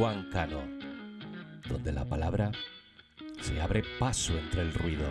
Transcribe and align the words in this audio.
Juan 0.00 0.30
Cano, 0.32 0.62
donde 1.68 1.92
la 1.92 2.06
palabra 2.06 2.50
se 3.42 3.60
abre 3.60 3.82
paso 3.98 4.32
entre 4.32 4.62
el 4.62 4.72
ruido. 4.72 5.04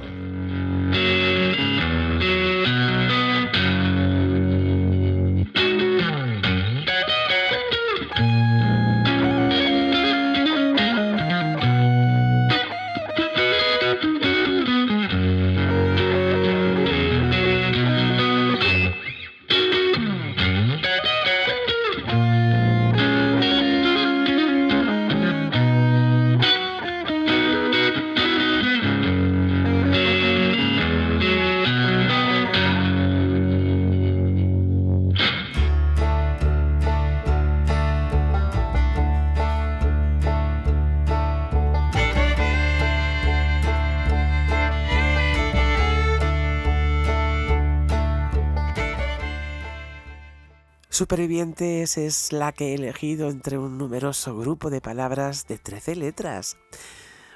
Supervivientes 50.99 51.97
es 51.97 52.33
la 52.33 52.51
que 52.51 52.71
he 52.71 52.73
elegido 52.73 53.29
entre 53.29 53.57
un 53.57 53.77
numeroso 53.77 54.37
grupo 54.37 54.69
de 54.69 54.81
palabras 54.81 55.47
de 55.47 55.57
13 55.57 55.95
letras. 55.95 56.57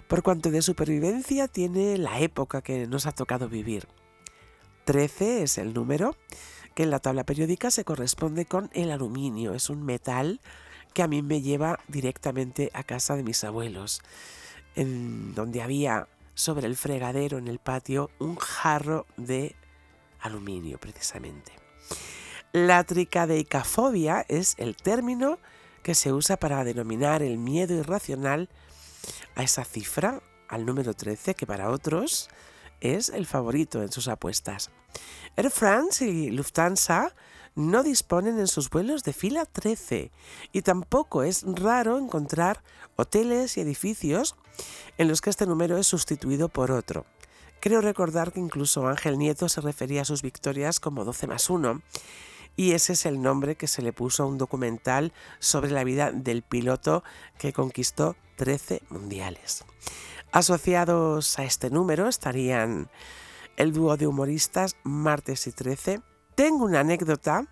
Por 0.09 0.21
cuanto 0.21 0.51
de 0.51 0.61
supervivencia 0.61 1.47
tiene 1.47 1.97
la 1.97 2.19
época 2.19 2.61
que 2.61 2.87
nos 2.87 3.05
ha 3.05 3.13
tocado 3.13 3.47
vivir. 3.47 3.87
13 4.83 5.43
es 5.43 5.57
el 5.57 5.73
número 5.73 6.17
que 6.75 6.83
en 6.83 6.91
la 6.91 6.99
tabla 6.99 7.23
periódica 7.23 7.71
se 7.71 7.85
corresponde 7.85 8.45
con 8.45 8.69
el 8.73 8.91
aluminio. 8.91 9.53
Es 9.53 9.69
un 9.69 9.81
metal 9.85 10.41
que 10.93 11.01
a 11.01 11.07
mí 11.07 11.21
me 11.21 11.41
lleva 11.41 11.79
directamente 11.87 12.69
a 12.73 12.83
casa 12.83 13.15
de 13.15 13.23
mis 13.23 13.45
abuelos, 13.45 14.01
en 14.75 15.35
donde 15.35 15.61
había 15.61 16.09
sobre 16.35 16.67
el 16.67 16.75
fregadero 16.75 17.37
en 17.37 17.47
el 17.47 17.59
patio 17.59 18.11
un 18.19 18.35
jarro 18.35 19.05
de 19.15 19.55
aluminio 20.19 20.79
precisamente. 20.81 21.62
La 22.55 22.83
tricadeicafobia 22.83 24.27
es 24.29 24.53
el 24.59 24.75
término 24.75 25.39
que 25.81 25.95
se 25.95 26.13
usa 26.13 26.37
para 26.37 26.63
denominar 26.63 27.23
el 27.23 27.39
miedo 27.39 27.73
irracional 27.73 28.47
a 29.33 29.41
esa 29.41 29.65
cifra, 29.65 30.21
al 30.47 30.63
número 30.63 30.93
13, 30.93 31.33
que 31.33 31.47
para 31.47 31.71
otros 31.71 32.29
es 32.79 33.09
el 33.09 33.25
favorito 33.25 33.81
en 33.81 33.91
sus 33.91 34.07
apuestas. 34.07 34.69
Air 35.35 35.49
France 35.49 36.05
y 36.05 36.29
Lufthansa 36.29 37.15
no 37.55 37.81
disponen 37.81 38.37
en 38.37 38.45
sus 38.45 38.69
vuelos 38.69 39.03
de 39.03 39.13
fila 39.13 39.45
13 39.45 40.11
y 40.51 40.61
tampoco 40.61 41.23
es 41.23 41.41
raro 41.43 41.97
encontrar 41.97 42.61
hoteles 42.97 43.57
y 43.57 43.61
edificios 43.61 44.35
en 44.99 45.07
los 45.07 45.21
que 45.21 45.31
este 45.31 45.47
número 45.47 45.79
es 45.79 45.87
sustituido 45.87 46.49
por 46.49 46.69
otro. 46.69 47.07
Creo 47.61 47.81
recordar 47.81 48.31
que 48.31 48.39
incluso 48.39 48.87
Ángel 48.87 49.17
Nieto 49.17 49.49
se 49.49 49.61
refería 49.61 50.03
a 50.03 50.05
sus 50.05 50.21
victorias 50.21 50.79
como 50.79 51.03
12 51.03 51.25
más 51.25 51.49
1 51.49 51.81
y 52.55 52.71
ese 52.71 52.93
es 52.93 53.05
el 53.05 53.21
nombre 53.21 53.55
que 53.55 53.67
se 53.67 53.81
le 53.81 53.93
puso 53.93 54.23
a 54.23 54.25
un 54.25 54.37
documental 54.37 55.13
sobre 55.39 55.71
la 55.71 55.83
vida 55.83 56.11
del 56.11 56.43
piloto 56.43 57.03
que 57.37 57.53
conquistó 57.53 58.15
13 58.37 58.81
mundiales. 58.89 59.65
Asociados 60.31 61.37
a 61.39 61.43
este 61.43 61.69
número 61.69 62.07
estarían 62.07 62.89
el 63.57 63.73
dúo 63.73 63.97
de 63.97 64.07
humoristas 64.07 64.75
Martes 64.83 65.47
y 65.47 65.51
13. 65.51 66.01
Tengo 66.35 66.65
una 66.65 66.79
anécdota 66.79 67.47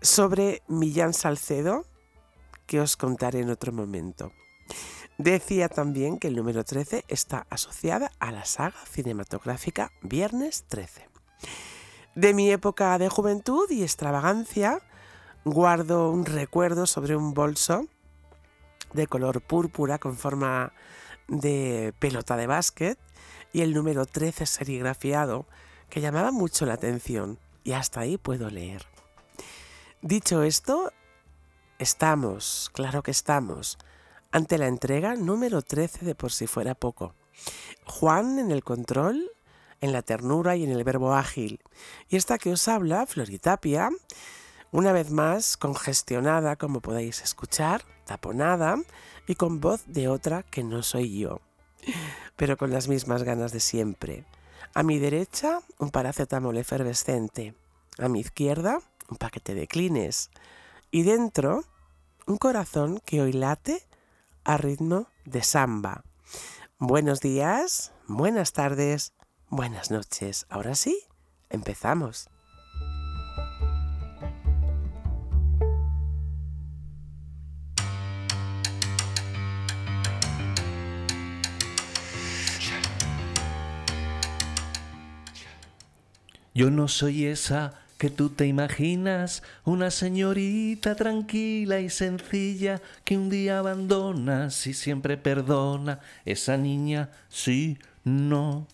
sobre 0.00 0.62
Millán 0.68 1.12
Salcedo 1.12 1.84
que 2.66 2.80
os 2.80 2.96
contaré 2.96 3.40
en 3.40 3.50
otro 3.50 3.72
momento. 3.72 4.32
Decía 5.18 5.68
también 5.68 6.18
que 6.18 6.28
el 6.28 6.36
número 6.36 6.64
13 6.64 7.04
está 7.08 7.46
asociada 7.50 8.12
a 8.20 8.30
la 8.30 8.44
saga 8.44 8.78
cinematográfica 8.86 9.90
Viernes 10.00 10.64
13. 10.68 11.08
De 12.18 12.34
mi 12.34 12.50
época 12.50 12.98
de 12.98 13.08
juventud 13.08 13.70
y 13.70 13.84
extravagancia, 13.84 14.82
guardo 15.44 16.10
un 16.10 16.26
recuerdo 16.26 16.84
sobre 16.88 17.14
un 17.14 17.32
bolso 17.32 17.86
de 18.92 19.06
color 19.06 19.40
púrpura 19.40 20.00
con 20.00 20.16
forma 20.16 20.72
de 21.28 21.94
pelota 22.00 22.36
de 22.36 22.48
básquet 22.48 22.98
y 23.52 23.60
el 23.60 23.72
número 23.72 24.04
13 24.04 24.46
serigrafiado 24.46 25.46
que 25.90 26.00
llamaba 26.00 26.32
mucho 26.32 26.66
la 26.66 26.74
atención 26.74 27.38
y 27.62 27.74
hasta 27.74 28.00
ahí 28.00 28.18
puedo 28.18 28.50
leer. 28.50 28.84
Dicho 30.02 30.42
esto, 30.42 30.92
estamos, 31.78 32.68
claro 32.74 33.04
que 33.04 33.12
estamos, 33.12 33.78
ante 34.32 34.58
la 34.58 34.66
entrega 34.66 35.14
número 35.14 35.62
13 35.62 36.04
de 36.04 36.16
por 36.16 36.32
si 36.32 36.48
fuera 36.48 36.74
poco. 36.74 37.14
Juan 37.84 38.40
en 38.40 38.50
el 38.50 38.64
control 38.64 39.30
en 39.80 39.92
la 39.92 40.02
ternura 40.02 40.56
y 40.56 40.64
en 40.64 40.70
el 40.70 40.84
verbo 40.84 41.14
ágil. 41.14 41.60
Y 42.08 42.16
esta 42.16 42.38
que 42.38 42.52
os 42.52 42.68
habla, 42.68 43.06
Floritapia, 43.06 43.90
una 44.70 44.92
vez 44.92 45.10
más 45.10 45.56
congestionada, 45.56 46.56
como 46.56 46.80
podéis 46.80 47.22
escuchar, 47.22 47.84
taponada 48.04 48.76
y 49.26 49.34
con 49.34 49.60
voz 49.60 49.84
de 49.86 50.08
otra 50.08 50.42
que 50.42 50.62
no 50.62 50.82
soy 50.82 51.18
yo, 51.18 51.40
pero 52.36 52.56
con 52.56 52.70
las 52.70 52.88
mismas 52.88 53.22
ganas 53.22 53.52
de 53.52 53.60
siempre. 53.60 54.24
A 54.74 54.82
mi 54.82 54.98
derecha, 54.98 55.60
un 55.78 55.90
paracetamol 55.90 56.56
efervescente. 56.56 57.54
A 57.98 58.08
mi 58.08 58.20
izquierda, 58.20 58.80
un 59.08 59.16
paquete 59.16 59.54
de 59.54 59.66
clines. 59.66 60.30
Y 60.90 61.02
dentro, 61.02 61.64
un 62.26 62.36
corazón 62.36 63.00
que 63.04 63.22
hoy 63.22 63.32
late 63.32 63.82
a 64.44 64.56
ritmo 64.56 65.08
de 65.24 65.42
samba. 65.42 66.04
Buenos 66.78 67.20
días, 67.20 67.92
buenas 68.06 68.52
tardes, 68.52 69.12
Buenas 69.50 69.90
noches. 69.90 70.44
Ahora 70.50 70.74
sí, 70.74 71.06
empezamos. 71.48 72.28
Yo 86.54 86.70
no 86.70 86.88
soy 86.88 87.24
esa 87.24 87.72
que 87.96 88.10
tú 88.10 88.28
te 88.28 88.46
imaginas, 88.46 89.42
una 89.64 89.90
señorita 89.90 90.94
tranquila 90.94 91.80
y 91.80 91.88
sencilla 91.88 92.82
que 93.04 93.16
un 93.16 93.30
día 93.30 93.60
abandonas 93.60 94.66
y 94.66 94.74
siempre 94.74 95.16
perdona. 95.16 96.00
Esa 96.26 96.58
niña, 96.58 97.08
sí, 97.30 97.78
no. 98.04 98.66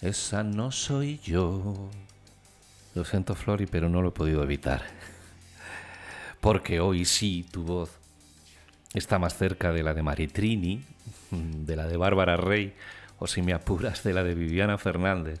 Esa 0.00 0.42
no 0.42 0.70
soy 0.70 1.18
yo. 1.24 1.90
Lo 2.94 3.04
siento, 3.04 3.34
Flori, 3.34 3.66
pero 3.66 3.88
no 3.88 4.02
lo 4.02 4.08
he 4.08 4.12
podido 4.12 4.42
evitar. 4.42 4.82
Porque 6.40 6.80
hoy 6.80 7.04
sí 7.04 7.46
tu 7.50 7.62
voz 7.64 7.90
está 8.94 9.18
más 9.18 9.36
cerca 9.36 9.72
de 9.72 9.82
la 9.82 9.94
de 9.94 10.02
Maritrini, 10.02 10.82
de 11.30 11.76
la 11.76 11.86
de 11.86 11.96
Bárbara 11.96 12.36
Rey, 12.36 12.74
o 13.18 13.26
si 13.26 13.42
me 13.42 13.52
apuras, 13.52 14.02
de 14.02 14.12
la 14.12 14.22
de 14.22 14.34
Viviana 14.34 14.78
Fernández, 14.78 15.40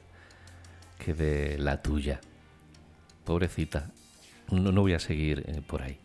que 0.98 1.14
de 1.14 1.58
la 1.58 1.82
tuya. 1.82 2.20
Pobrecita, 3.24 3.90
no, 4.50 4.72
no 4.72 4.80
voy 4.82 4.94
a 4.94 4.98
seguir 4.98 5.44
eh, 5.46 5.60
por 5.66 5.82
ahí. 5.82 5.98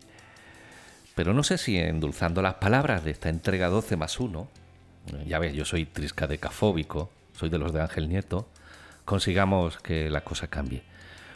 Pero 1.14 1.34
no 1.34 1.42
sé 1.42 1.58
si 1.58 1.78
endulzando 1.78 2.42
las 2.42 2.54
palabras 2.54 3.04
de 3.04 3.10
esta 3.10 3.28
entrega 3.28 3.68
12 3.68 3.96
más 3.96 4.18
1, 4.18 4.48
ya 5.26 5.38
ves, 5.38 5.54
yo 5.54 5.64
soy 5.64 5.84
triscadecafóbico, 5.84 7.10
soy 7.34 7.48
de 7.48 7.58
los 7.58 7.72
de 7.72 7.80
Ángel 7.80 8.08
Nieto, 8.08 8.48
consigamos 9.04 9.78
que 9.78 10.10
la 10.10 10.22
cosa 10.22 10.48
cambie. 10.48 10.82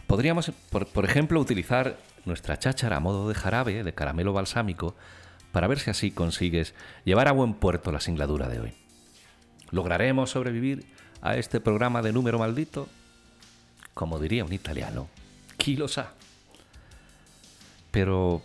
Podríamos, 0.07 0.53
por, 0.71 1.05
ejemplo, 1.05 1.41
utilizar 1.41 1.99
nuestra 2.25 2.59
cháchara 2.59 2.97
a 2.97 3.01
modo 3.01 3.29
de 3.29 3.35
jarabe, 3.35 3.83
de 3.83 3.95
caramelo 3.95 4.33
balsámico, 4.33 4.95
para 5.53 5.67
ver 5.67 5.79
si 5.79 5.91
así 5.91 6.11
consigues 6.11 6.75
llevar 7.05 7.29
a 7.29 7.33
buen 7.33 7.55
puerto 7.55 7.91
la 7.91 8.01
singladura 8.01 8.49
de 8.49 8.61
hoy. 8.61 8.75
¿Lograremos 9.71 10.31
sobrevivir 10.31 10.87
a 11.23 11.37
este 11.37 11.61
programa 11.61 12.03
de 12.03 12.13
número 12.13 12.39
maldito? 12.39 12.89
Como 13.95 14.19
diría 14.19 14.45
un 14.45 14.53
italiano, 14.53 15.09
chi 15.59 15.77
lo. 15.77 15.87
Pero 17.91 18.43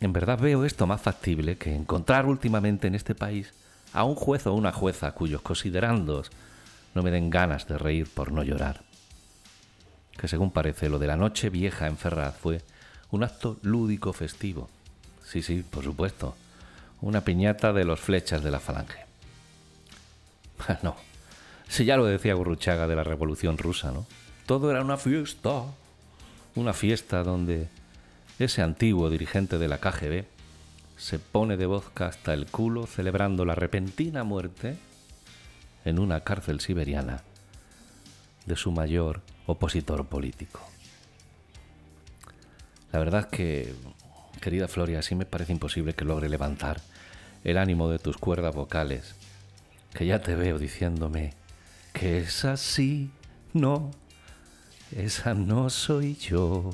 en 0.00 0.12
verdad 0.12 0.38
veo 0.38 0.64
esto 0.64 0.86
más 0.86 1.00
factible 1.00 1.56
que 1.56 1.74
encontrar 1.74 2.26
últimamente 2.26 2.88
en 2.88 2.94
este 2.94 3.14
país 3.14 3.52
a 3.92 4.04
un 4.04 4.16
juez 4.16 4.46
o 4.46 4.54
una 4.54 4.72
jueza 4.72 5.12
cuyos 5.12 5.42
considerandos 5.42 6.30
no 6.94 7.02
me 7.02 7.10
den 7.10 7.30
ganas 7.30 7.66
de 7.66 7.78
reír 7.78 8.08
por 8.08 8.32
no 8.32 8.42
llorar. 8.42 8.82
Que 10.16 10.28
según 10.28 10.50
parece 10.50 10.88
lo 10.88 10.98
de 10.98 11.08
la 11.08 11.16
noche 11.16 11.50
vieja 11.50 11.86
en 11.86 11.96
Ferraz 11.96 12.36
fue 12.36 12.62
un 13.10 13.24
acto 13.24 13.58
lúdico 13.62 14.12
festivo. 14.12 14.68
Sí, 15.24 15.42
sí, 15.42 15.64
por 15.68 15.84
supuesto. 15.84 16.36
Una 17.00 17.22
piñata 17.22 17.72
de 17.72 17.84
los 17.84 18.00
flechas 18.00 18.42
de 18.42 18.50
la 18.50 18.60
falange. 18.60 19.04
no, 20.82 20.96
si 21.68 21.84
ya 21.84 21.96
lo 21.96 22.04
decía 22.04 22.34
Gurruchaga 22.34 22.86
de 22.86 22.96
la 22.96 23.04
Revolución 23.04 23.58
Rusa, 23.58 23.90
¿no? 23.90 24.06
Todo 24.46 24.70
era 24.70 24.82
una 24.82 24.96
fiesta. 24.96 25.64
Una 26.54 26.72
fiesta 26.72 27.24
donde 27.24 27.68
ese 28.38 28.62
antiguo 28.62 29.10
dirigente 29.10 29.58
de 29.58 29.68
la 29.68 29.78
KGB 29.78 30.24
se 30.96 31.18
pone 31.18 31.56
de 31.56 31.66
vodka 31.66 32.06
hasta 32.06 32.32
el 32.32 32.46
culo 32.46 32.86
celebrando 32.86 33.44
la 33.44 33.56
repentina 33.56 34.22
muerte 34.22 34.76
en 35.84 35.98
una 35.98 36.20
cárcel 36.20 36.60
siberiana 36.60 37.22
de 38.46 38.56
su 38.56 38.72
mayor 38.72 39.22
opositor 39.46 40.06
político. 40.06 40.60
La 42.92 42.98
verdad 42.98 43.28
que, 43.28 43.74
querida 44.40 44.68
Floria, 44.68 45.02
sí 45.02 45.14
me 45.14 45.26
parece 45.26 45.52
imposible 45.52 45.94
que 45.94 46.04
logre 46.04 46.28
levantar 46.28 46.80
el 47.42 47.58
ánimo 47.58 47.90
de 47.90 47.98
tus 47.98 48.16
cuerdas 48.16 48.54
vocales, 48.54 49.14
que 49.92 50.06
ya 50.06 50.20
te 50.20 50.34
veo 50.34 50.58
diciéndome 50.58 51.34
que 51.92 52.18
es 52.18 52.44
así, 52.44 53.10
no, 53.52 53.90
esa 54.92 55.34
no 55.34 55.70
soy 55.70 56.16
yo. 56.16 56.70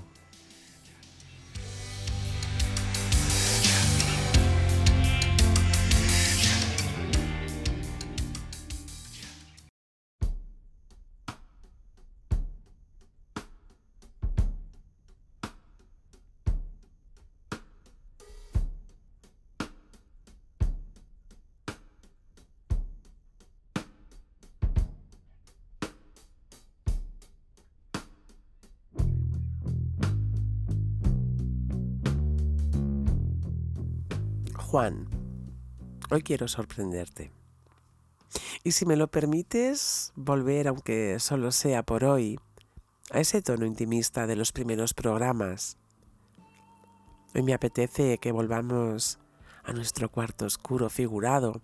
Juan, 34.80 35.10
hoy 36.10 36.22
quiero 36.22 36.48
sorprenderte. 36.48 37.30
Y 38.64 38.70
si 38.70 38.86
me 38.86 38.96
lo 38.96 39.10
permites, 39.10 40.10
volver, 40.16 40.68
aunque 40.68 41.18
solo 41.20 41.52
sea 41.52 41.82
por 41.82 42.02
hoy, 42.02 42.40
a 43.10 43.20
ese 43.20 43.42
tono 43.42 43.66
intimista 43.66 44.26
de 44.26 44.36
los 44.36 44.52
primeros 44.52 44.94
programas. 44.94 45.76
Hoy 47.34 47.42
me 47.42 47.52
apetece 47.52 48.16
que 48.16 48.32
volvamos 48.32 49.18
a 49.64 49.74
nuestro 49.74 50.10
cuarto 50.10 50.46
oscuro 50.46 50.88
figurado, 50.88 51.60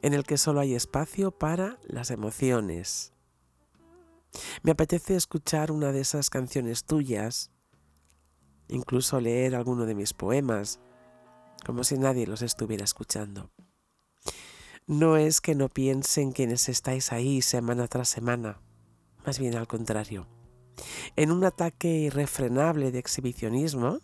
en 0.00 0.14
el 0.14 0.24
que 0.24 0.38
solo 0.38 0.60
hay 0.60 0.74
espacio 0.74 1.30
para 1.30 1.78
las 1.84 2.10
emociones. 2.10 3.12
Me 4.62 4.70
apetece 4.70 5.14
escuchar 5.14 5.70
una 5.70 5.92
de 5.92 6.00
esas 6.00 6.30
canciones 6.30 6.84
tuyas, 6.84 7.50
incluso 8.68 9.20
leer 9.20 9.54
alguno 9.54 9.84
de 9.84 9.94
mis 9.94 10.14
poemas, 10.14 10.80
como 11.64 11.84
si 11.84 11.98
nadie 11.98 12.26
los 12.26 12.42
estuviera 12.42 12.84
escuchando. 12.84 13.50
No 14.86 15.16
es 15.16 15.40
que 15.40 15.54
no 15.54 15.68
piensen 15.68 16.32
quienes 16.32 16.68
estáis 16.68 17.12
ahí 17.12 17.42
semana 17.42 17.88
tras 17.88 18.08
semana, 18.08 18.60
más 19.26 19.38
bien 19.38 19.54
al 19.56 19.66
contrario. 19.66 20.26
En 21.16 21.30
un 21.30 21.44
ataque 21.44 21.88
irrefrenable 21.88 22.90
de 22.90 22.98
exhibicionismo, 22.98 24.00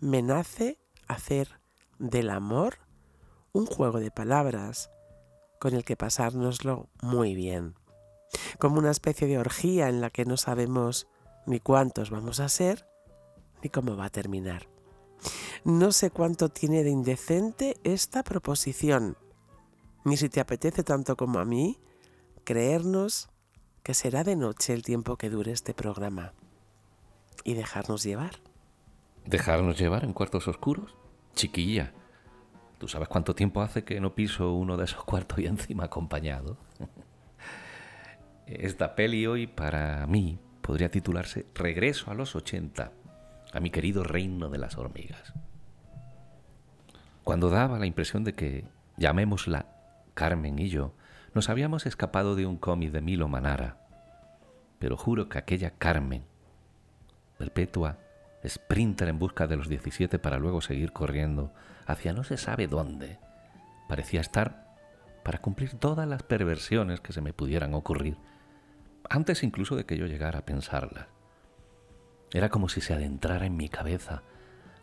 me 0.00 0.22
nace 0.22 0.78
hacer 1.08 1.60
del 1.98 2.30
amor 2.30 2.78
un 3.52 3.66
juego 3.66 4.00
de 4.00 4.10
palabras 4.10 4.90
con 5.58 5.74
el 5.74 5.84
que 5.84 5.96
pasárnoslo 5.96 6.90
muy 7.00 7.34
bien, 7.34 7.74
como 8.58 8.78
una 8.78 8.90
especie 8.90 9.26
de 9.26 9.38
orgía 9.38 9.88
en 9.88 10.00
la 10.00 10.10
que 10.10 10.26
no 10.26 10.36
sabemos 10.36 11.06
ni 11.46 11.60
cuántos 11.60 12.10
vamos 12.10 12.40
a 12.40 12.48
ser 12.48 12.86
ni 13.62 13.70
cómo 13.70 13.96
va 13.96 14.06
a 14.06 14.10
terminar. 14.10 14.68
No 15.64 15.92
sé 15.92 16.10
cuánto 16.10 16.48
tiene 16.48 16.84
de 16.84 16.90
indecente 16.90 17.76
esta 17.84 18.22
proposición, 18.22 19.16
ni 20.04 20.16
si 20.16 20.28
te 20.28 20.40
apetece 20.40 20.84
tanto 20.84 21.16
como 21.16 21.38
a 21.38 21.44
mí 21.44 21.78
creernos 22.44 23.28
que 23.82 23.94
será 23.94 24.24
de 24.24 24.36
noche 24.36 24.72
el 24.72 24.82
tiempo 24.82 25.16
que 25.16 25.30
dure 25.30 25.52
este 25.52 25.74
programa 25.74 26.32
y 27.44 27.54
dejarnos 27.54 28.02
llevar. 28.02 28.36
¿Dejarnos 29.24 29.78
llevar 29.78 30.04
en 30.04 30.12
cuartos 30.12 30.46
oscuros? 30.48 30.96
Chiquilla, 31.34 31.92
¿tú 32.78 32.88
sabes 32.88 33.08
cuánto 33.08 33.34
tiempo 33.34 33.60
hace 33.60 33.84
que 33.84 34.00
no 34.00 34.14
piso 34.14 34.52
uno 34.52 34.76
de 34.76 34.84
esos 34.84 35.04
cuartos 35.04 35.38
y 35.40 35.46
encima 35.46 35.84
acompañado? 35.84 36.56
Esta 38.46 38.94
peli 38.94 39.26
hoy 39.26 39.48
para 39.48 40.06
mí 40.06 40.38
podría 40.60 40.90
titularse 40.90 41.46
Regreso 41.54 42.10
a 42.10 42.14
los 42.14 42.36
80, 42.36 42.92
a 43.56 43.60
mi 43.60 43.70
querido 43.70 44.04
reino 44.04 44.48
de 44.48 44.58
las 44.58 44.76
hormigas 44.76 45.34
cuando 47.26 47.50
daba 47.50 47.80
la 47.80 47.86
impresión 47.86 48.22
de 48.22 48.34
que, 48.34 48.68
llamémosla 48.98 49.66
Carmen 50.14 50.60
y 50.60 50.68
yo, 50.68 50.94
nos 51.34 51.48
habíamos 51.48 51.84
escapado 51.84 52.36
de 52.36 52.46
un 52.46 52.56
cómic 52.56 52.92
de 52.92 53.00
Milo 53.00 53.26
Manara. 53.26 53.78
Pero 54.78 54.96
juro 54.96 55.28
que 55.28 55.36
aquella 55.36 55.72
Carmen, 55.72 56.22
perpetua, 57.36 57.98
sprinter 58.46 59.08
en 59.08 59.18
busca 59.18 59.48
de 59.48 59.56
los 59.56 59.68
17 59.68 60.20
para 60.20 60.38
luego 60.38 60.60
seguir 60.60 60.92
corriendo 60.92 61.52
hacia 61.84 62.12
no 62.12 62.22
se 62.22 62.36
sabe 62.36 62.68
dónde, 62.68 63.18
parecía 63.88 64.20
estar 64.20 64.76
para 65.24 65.40
cumplir 65.40 65.74
todas 65.74 66.06
las 66.06 66.22
perversiones 66.22 67.00
que 67.00 67.12
se 67.12 67.22
me 67.22 67.32
pudieran 67.32 67.74
ocurrir, 67.74 68.16
antes 69.10 69.42
incluso 69.42 69.74
de 69.74 69.84
que 69.84 69.98
yo 69.98 70.06
llegara 70.06 70.38
a 70.38 70.46
pensarlas. 70.46 71.08
Era 72.36 72.50
como 72.50 72.68
si 72.68 72.82
se 72.82 72.92
adentrara 72.92 73.46
en 73.46 73.56
mi 73.56 73.70
cabeza, 73.70 74.22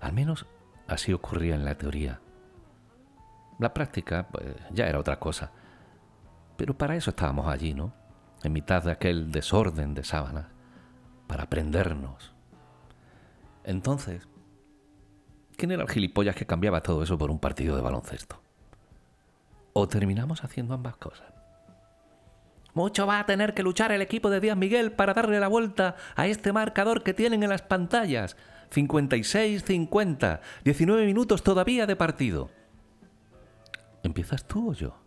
al 0.01 0.11
menos 0.11 0.47
así 0.87 1.13
ocurría 1.13 1.53
en 1.53 1.63
la 1.63 1.77
teoría. 1.77 2.19
La 3.59 3.75
práctica 3.75 4.27
pues, 4.31 4.55
ya 4.71 4.87
era 4.87 4.97
otra 4.97 5.19
cosa. 5.19 5.51
Pero 6.57 6.75
para 6.75 6.95
eso 6.95 7.11
estábamos 7.11 7.45
allí, 7.45 7.75
¿no? 7.75 7.93
En 8.41 8.53
mitad 8.53 8.81
de 8.81 8.91
aquel 8.91 9.31
desorden 9.31 9.93
de 9.93 10.03
sábanas, 10.03 10.47
para 11.27 11.43
aprendernos. 11.43 12.33
Entonces, 13.63 14.27
¿quién 15.55 15.69
era 15.69 15.83
el 15.83 15.89
gilipollas 15.89 16.35
que 16.35 16.47
cambiaba 16.47 16.81
todo 16.81 17.03
eso 17.03 17.19
por 17.19 17.29
un 17.29 17.37
partido 17.37 17.75
de 17.75 17.83
baloncesto? 17.83 18.41
¿O 19.73 19.87
terminamos 19.87 20.43
haciendo 20.43 20.73
ambas 20.73 20.97
cosas? 20.97 21.31
Mucho 22.73 23.05
va 23.05 23.19
a 23.19 23.25
tener 23.25 23.53
que 23.53 23.61
luchar 23.61 23.91
el 23.91 24.01
equipo 24.01 24.29
de 24.29 24.39
Díaz 24.39 24.57
Miguel 24.57 24.91
para 24.91 25.13
darle 25.13 25.39
la 25.39 25.47
vuelta 25.47 25.95
a 26.15 26.25
este 26.27 26.51
marcador 26.51 27.03
que 27.03 27.13
tienen 27.13 27.43
en 27.43 27.49
las 27.49 27.61
pantallas. 27.61 28.35
56-50, 28.71 30.39
19 30.63 31.05
minutos 31.05 31.43
todavía 31.43 31.85
de 31.85 31.95
partido. 31.95 32.49
¿Empiezas 34.01 34.45
tú 34.45 34.71
o 34.71 34.73
yo? 34.73 34.97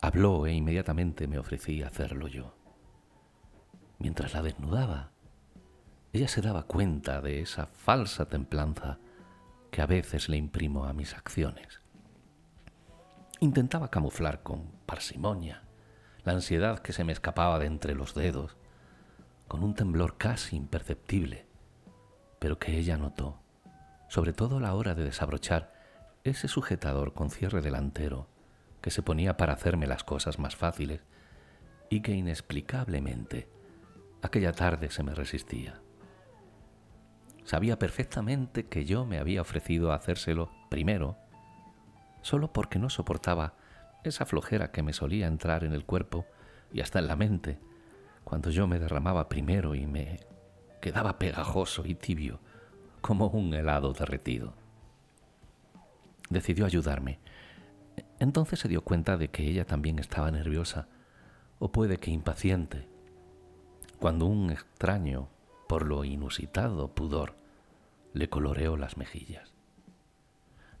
Habló 0.00 0.46
e 0.46 0.52
inmediatamente 0.52 1.28
me 1.28 1.38
ofrecí 1.38 1.82
a 1.82 1.86
hacerlo 1.86 2.26
yo. 2.26 2.56
Mientras 3.98 4.34
la 4.34 4.42
desnudaba, 4.42 5.12
ella 6.12 6.26
se 6.26 6.42
daba 6.42 6.64
cuenta 6.64 7.20
de 7.20 7.40
esa 7.40 7.66
falsa 7.66 8.28
templanza 8.28 8.98
que 9.70 9.80
a 9.80 9.86
veces 9.86 10.28
le 10.28 10.36
imprimo 10.36 10.84
a 10.84 10.92
mis 10.92 11.14
acciones. 11.14 11.80
Intentaba 13.40 13.90
camuflar 13.90 14.42
con 14.42 14.72
parsimonia 14.86 15.63
la 16.24 16.32
ansiedad 16.32 16.78
que 16.78 16.92
se 16.92 17.04
me 17.04 17.12
escapaba 17.12 17.58
de 17.58 17.66
entre 17.66 17.94
los 17.94 18.14
dedos, 18.14 18.56
con 19.48 19.62
un 19.62 19.74
temblor 19.74 20.16
casi 20.16 20.56
imperceptible, 20.56 21.46
pero 22.38 22.58
que 22.58 22.78
ella 22.78 22.96
notó, 22.96 23.40
sobre 24.08 24.32
todo 24.32 24.56
a 24.56 24.60
la 24.60 24.74
hora 24.74 24.94
de 24.94 25.04
desabrochar 25.04 25.72
ese 26.24 26.48
sujetador 26.48 27.12
con 27.12 27.30
cierre 27.30 27.60
delantero 27.60 28.28
que 28.80 28.90
se 28.90 29.02
ponía 29.02 29.36
para 29.36 29.52
hacerme 29.52 29.86
las 29.86 30.04
cosas 30.04 30.38
más 30.38 30.56
fáciles 30.56 31.00
y 31.90 32.00
que 32.00 32.12
inexplicablemente 32.12 33.48
aquella 34.22 34.52
tarde 34.52 34.90
se 34.90 35.02
me 35.02 35.14
resistía. 35.14 35.80
Sabía 37.44 37.78
perfectamente 37.78 38.66
que 38.66 38.86
yo 38.86 39.04
me 39.04 39.18
había 39.18 39.42
ofrecido 39.42 39.92
a 39.92 39.96
hacérselo 39.96 40.50
primero, 40.70 41.18
solo 42.22 42.52
porque 42.52 42.78
no 42.78 42.88
soportaba 42.88 43.54
esa 44.08 44.26
flojera 44.26 44.70
que 44.70 44.82
me 44.82 44.92
solía 44.92 45.26
entrar 45.26 45.64
en 45.64 45.72
el 45.72 45.84
cuerpo 45.84 46.26
y 46.72 46.80
hasta 46.80 46.98
en 46.98 47.06
la 47.06 47.16
mente, 47.16 47.58
cuando 48.24 48.50
yo 48.50 48.66
me 48.66 48.78
derramaba 48.78 49.28
primero 49.28 49.74
y 49.74 49.86
me 49.86 50.20
quedaba 50.80 51.18
pegajoso 51.18 51.84
y 51.86 51.94
tibio 51.94 52.40
como 53.00 53.28
un 53.28 53.54
helado 53.54 53.92
derretido 53.92 54.54
decidió 56.30 56.66
ayudarme. 56.66 57.18
Entonces 58.18 58.58
se 58.58 58.68
dio 58.68 58.82
cuenta 58.82 59.16
de 59.16 59.28
que 59.28 59.48
ella 59.48 59.64
también 59.64 59.98
estaba 59.98 60.30
nerviosa, 60.30 60.88
o 61.58 61.72
puede 61.72 61.98
que 61.98 62.10
impaciente, 62.10 62.88
cuando 63.98 64.26
un 64.26 64.50
extraño, 64.50 65.28
por 65.68 65.86
lo 65.86 66.04
inusitado 66.04 66.94
pudor, 66.94 67.36
le 68.12 68.28
coloreó 68.28 68.76
las 68.76 68.96
mejillas. 68.96 69.53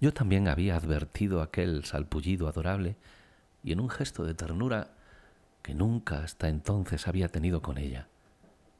Yo 0.04 0.12
también 0.12 0.48
había 0.48 0.76
advertido 0.76 1.40
aquel 1.40 1.86
salpullido 1.86 2.46
adorable 2.46 2.98
y 3.62 3.72
en 3.72 3.80
un 3.80 3.88
gesto 3.88 4.26
de 4.26 4.34
ternura 4.34 4.90
que 5.62 5.72
nunca 5.72 6.22
hasta 6.22 6.50
entonces 6.50 7.08
había 7.08 7.30
tenido 7.30 7.62
con 7.62 7.78
ella, 7.78 8.08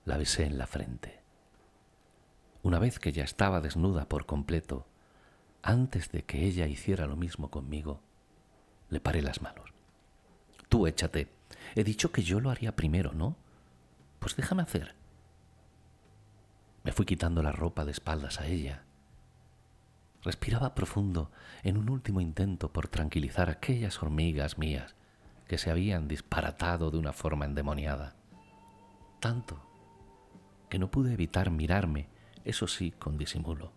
la 0.04 0.18
besé 0.18 0.44
en 0.44 0.58
la 0.58 0.66
frente. 0.66 1.22
Una 2.62 2.78
vez 2.78 2.98
que 2.98 3.10
ya 3.10 3.24
estaba 3.24 3.62
desnuda 3.62 4.06
por 4.06 4.26
completo, 4.26 4.86
antes 5.62 6.12
de 6.12 6.24
que 6.24 6.44
ella 6.44 6.66
hiciera 6.66 7.06
lo 7.06 7.16
mismo 7.16 7.50
conmigo, 7.50 8.02
le 8.90 9.00
paré 9.00 9.22
las 9.22 9.40
manos. 9.40 9.72
Tú 10.68 10.86
échate. 10.86 11.28
He 11.74 11.84
dicho 11.84 12.12
que 12.12 12.22
yo 12.22 12.38
lo 12.38 12.50
haría 12.50 12.76
primero, 12.76 13.14
¿no? 13.14 13.34
Pues 14.18 14.36
déjame 14.36 14.60
hacer. 14.60 14.94
Me 16.82 16.92
fui 16.92 17.06
quitando 17.06 17.42
la 17.42 17.52
ropa 17.52 17.86
de 17.86 17.92
espaldas 17.92 18.42
a 18.42 18.46
ella. 18.46 18.83
Respiraba 20.24 20.74
profundo 20.74 21.30
en 21.62 21.76
un 21.76 21.90
último 21.90 22.22
intento 22.22 22.72
por 22.72 22.88
tranquilizar 22.88 23.50
aquellas 23.50 24.02
hormigas 24.02 24.56
mías 24.56 24.94
que 25.46 25.58
se 25.58 25.70
habían 25.70 26.08
disparatado 26.08 26.90
de 26.90 26.96
una 26.96 27.12
forma 27.12 27.44
endemoniada. 27.44 28.16
Tanto 29.20 29.60
que 30.70 30.78
no 30.78 30.90
pude 30.90 31.12
evitar 31.12 31.50
mirarme, 31.50 32.08
eso 32.46 32.66
sí, 32.66 32.90
con 32.90 33.18
disimulo. 33.18 33.72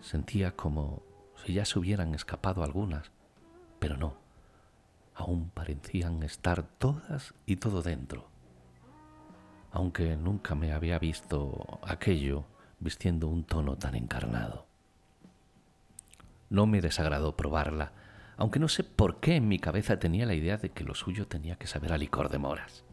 Sentía 0.00 0.56
como 0.56 1.02
si 1.44 1.52
ya 1.52 1.66
se 1.66 1.78
hubieran 1.78 2.14
escapado 2.14 2.64
algunas, 2.64 3.10
pero 3.78 3.98
no, 3.98 4.14
aún 5.14 5.50
parecían 5.50 6.22
estar 6.22 6.62
todas 6.62 7.34
y 7.44 7.56
todo 7.56 7.82
dentro. 7.82 8.30
Aunque 9.70 10.16
nunca 10.16 10.54
me 10.54 10.72
había 10.72 10.98
visto 10.98 11.78
aquello 11.82 12.46
vistiendo 12.78 13.28
un 13.28 13.44
tono 13.44 13.76
tan 13.76 13.94
encarnado. 13.94 14.69
No 16.50 16.66
me 16.66 16.80
desagradó 16.80 17.36
probarla, 17.36 17.92
aunque 18.36 18.58
no 18.58 18.68
sé 18.68 18.82
por 18.84 19.20
qué 19.20 19.36
en 19.36 19.48
mi 19.48 19.58
cabeza 19.60 19.98
tenía 19.98 20.26
la 20.26 20.34
idea 20.34 20.56
de 20.56 20.70
que 20.70 20.84
lo 20.84 20.94
suyo 20.94 21.28
tenía 21.28 21.56
que 21.56 21.68
saber 21.68 21.92
a 21.92 21.98
licor 21.98 22.28
de 22.28 22.38
moras. 22.38 22.84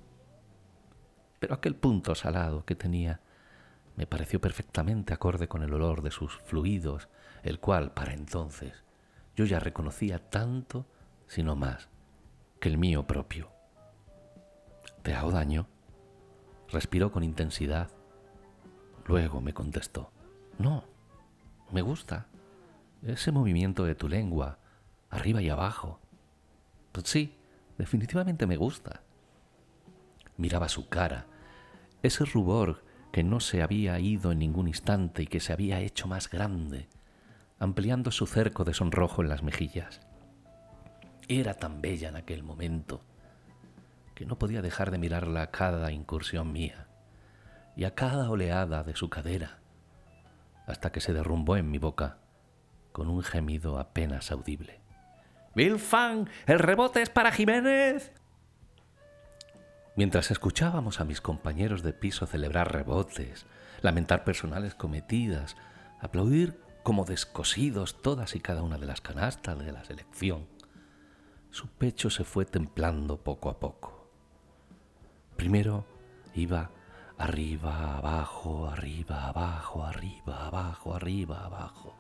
Pero 1.40 1.56
aquel 1.56 1.76
punto 1.76 2.16
salado 2.16 2.66
que 2.66 2.76
tenía 2.76 3.20
me 3.96 4.06
pareció 4.06 4.40
perfectamente 4.40 5.14
acorde 5.14 5.48
con 5.48 5.64
el 5.64 5.74
olor 5.74 6.04
de 6.04 6.12
sus 6.12 6.38
fluidos, 6.38 7.10
el 7.42 7.60
cual, 7.60 7.94
para 7.94 8.14
entonces, 8.14 8.84
yo 9.36 9.46
ya 9.46 9.60
reconocía 9.60 10.20
tanto, 10.30 10.86
si 11.26 11.42
no 11.42 11.56
más, 11.56 11.90
que 12.60 12.70
el 12.70 12.78
mío 12.78 13.08
propio. 13.08 13.50
¿Te 15.02 15.16
hago 15.16 15.32
daño? 15.32 15.68
Respiró 16.70 17.12
con 17.12 17.24
intensidad. 17.24 17.90
Luego 19.06 19.42
me 19.42 19.54
contestó, 19.54 20.12
no, 20.60 20.84
me 21.72 21.82
gusta 21.82 22.28
ese 23.04 23.32
movimiento 23.32 23.86
de 23.86 23.96
tu 23.96 24.10
lengua, 24.10 24.60
arriba 25.10 25.42
y 25.42 25.50
abajo. 25.50 26.00
Pues 26.92 27.08
sí, 27.08 27.38
definitivamente 27.78 28.48
me 28.48 28.58
gusta. 28.58 29.02
Miraba 30.38 30.70
su 30.70 30.90
cara, 30.90 31.26
ese 32.04 32.26
rubor 32.26 32.84
que 33.12 33.24
no 33.24 33.40
se 33.40 33.62
había 33.62 34.00
ido 34.00 34.32
en 34.32 34.40
ningún 34.40 34.68
instante 34.68 35.24
y 35.24 35.28
que 35.28 35.40
se 35.40 35.54
había 35.54 35.80
hecho 35.80 36.08
más 36.08 36.30
grande, 36.30 36.88
ampliando 37.60 38.12
su 38.12 38.28
cerco 38.28 38.64
de 38.64 38.74
sonrojo 38.74 39.22
en 39.22 39.30
las 39.30 39.44
mejillas. 39.44 40.02
Era 41.28 41.56
tan 41.56 41.82
bella 41.82 42.10
en 42.10 42.16
aquel 42.16 42.44
momento 42.44 43.02
que 44.16 44.26
no 44.26 44.38
podía 44.38 44.62
dejar 44.62 44.92
de 44.92 44.98
mirarla 44.98 45.44
a 45.44 45.52
cada 45.52 45.92
incursión 45.92 46.52
mía 46.52 46.88
y 47.76 47.84
a 47.84 47.94
cada 47.94 48.30
oleada 48.30 48.84
de 48.84 48.96
su 48.96 49.10
cadera, 49.10 49.60
hasta 50.66 50.92
que 50.92 51.02
se 51.02 51.14
derrumbó 51.14 51.58
en 51.58 51.70
mi 51.70 51.78
boca 51.78 52.18
con 52.98 53.10
un 53.10 53.22
gemido 53.22 53.78
apenas 53.78 54.32
audible. 54.32 54.82
¡Bill 55.54 55.78
Fan! 55.78 56.28
¡El 56.48 56.58
rebote 56.58 57.04
es 57.04 57.12
para 57.12 57.32
Jiménez! 57.32 58.12
Mientras 59.96 60.32
escuchábamos 60.32 61.00
a 61.00 61.04
mis 61.04 61.22
compañeros 61.22 61.84
de 61.84 61.94
piso 61.94 62.26
celebrar 62.26 62.74
rebotes, 62.74 63.46
lamentar 63.84 64.24
personales 64.24 64.74
cometidas, 64.74 65.58
aplaudir 66.02 66.60
como 66.82 67.06
descosidos 67.06 68.02
todas 68.02 68.36
y 68.36 68.40
cada 68.40 68.64
una 68.64 68.80
de 68.80 68.88
las 68.88 69.00
canastas 69.00 69.60
de 69.60 69.72
la 69.72 69.84
selección, 69.84 70.48
su 71.52 71.68
pecho 71.68 72.10
se 72.10 72.24
fue 72.24 72.46
templando 72.46 73.18
poco 73.18 73.52
a 73.52 73.60
poco. 73.60 74.10
Primero 75.36 75.86
iba 76.34 76.72
arriba, 77.20 77.96
abajo, 77.96 78.68
arriba, 78.68 79.28
abajo, 79.28 79.86
arriba, 79.86 80.48
abajo, 80.48 80.96
arriba, 80.96 81.46
abajo, 81.46 81.96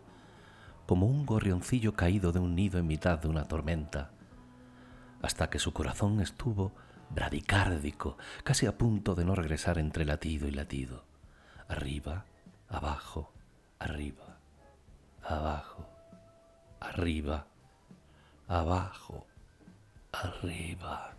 como 0.87 1.05
un 1.05 1.25
gorrioncillo 1.25 1.93
caído 1.93 2.31
de 2.31 2.39
un 2.39 2.55
nido 2.55 2.79
en 2.79 2.87
mitad 2.87 3.19
de 3.19 3.27
una 3.27 3.43
tormenta, 3.43 4.09
hasta 5.21 5.49
que 5.49 5.59
su 5.59 5.73
corazón 5.73 6.21
estuvo 6.21 6.71
bradicárdico, 7.09 8.17
casi 8.43 8.65
a 8.65 8.77
punto 8.77 9.13
de 9.13 9.25
no 9.25 9.35
regresar 9.35 9.77
entre 9.77 10.05
latido 10.05 10.47
y 10.47 10.51
latido. 10.51 11.03
Arriba, 11.67 12.25
abajo, 12.69 13.33
arriba, 13.79 14.39
abajo, 15.23 15.89
arriba, 16.79 17.47
abajo, 18.47 19.27
arriba. 20.13 21.15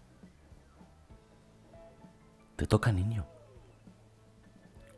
Te 2.57 2.67
toca, 2.67 2.91
niño. 2.91 3.27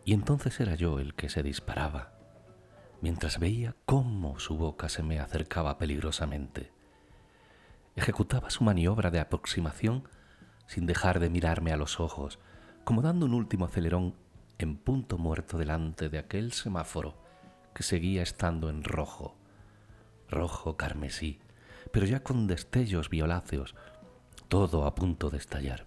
Y 0.04 0.14
entonces 0.14 0.58
era 0.60 0.76
yo 0.76 1.00
el 1.00 1.14
que 1.14 1.28
se 1.28 1.42
disparaba, 1.42 2.12
mientras 3.00 3.38
veía 3.38 3.74
cómo 3.86 4.38
su 4.38 4.56
boca 4.56 4.88
se 4.88 5.02
me 5.02 5.18
acercaba 5.18 5.78
peligrosamente. 5.78 6.70
Ejecutaba 7.96 8.50
su 8.50 8.64
maniobra 8.64 9.10
de 9.10 9.20
aproximación 9.20 10.08
sin 10.66 10.86
dejar 10.86 11.18
de 11.18 11.30
mirarme 11.30 11.72
a 11.72 11.76
los 11.76 11.98
ojos, 11.98 12.38
como 12.84 13.02
dando 13.02 13.26
un 13.26 13.34
último 13.34 13.64
acelerón 13.64 14.14
en 14.58 14.76
punto 14.76 15.18
muerto 15.18 15.58
delante 15.58 16.08
de 16.08 16.18
aquel 16.18 16.52
semáforo 16.52 17.16
que 17.74 17.82
seguía 17.82 18.22
estando 18.22 18.68
en 18.68 18.84
rojo, 18.84 19.36
rojo 20.28 20.76
carmesí, 20.76 21.40
pero 21.92 22.06
ya 22.06 22.22
con 22.22 22.46
destellos 22.46 23.10
violáceos, 23.10 23.74
todo 24.48 24.84
a 24.86 24.94
punto 24.94 25.30
de 25.30 25.38
estallar. 25.38 25.86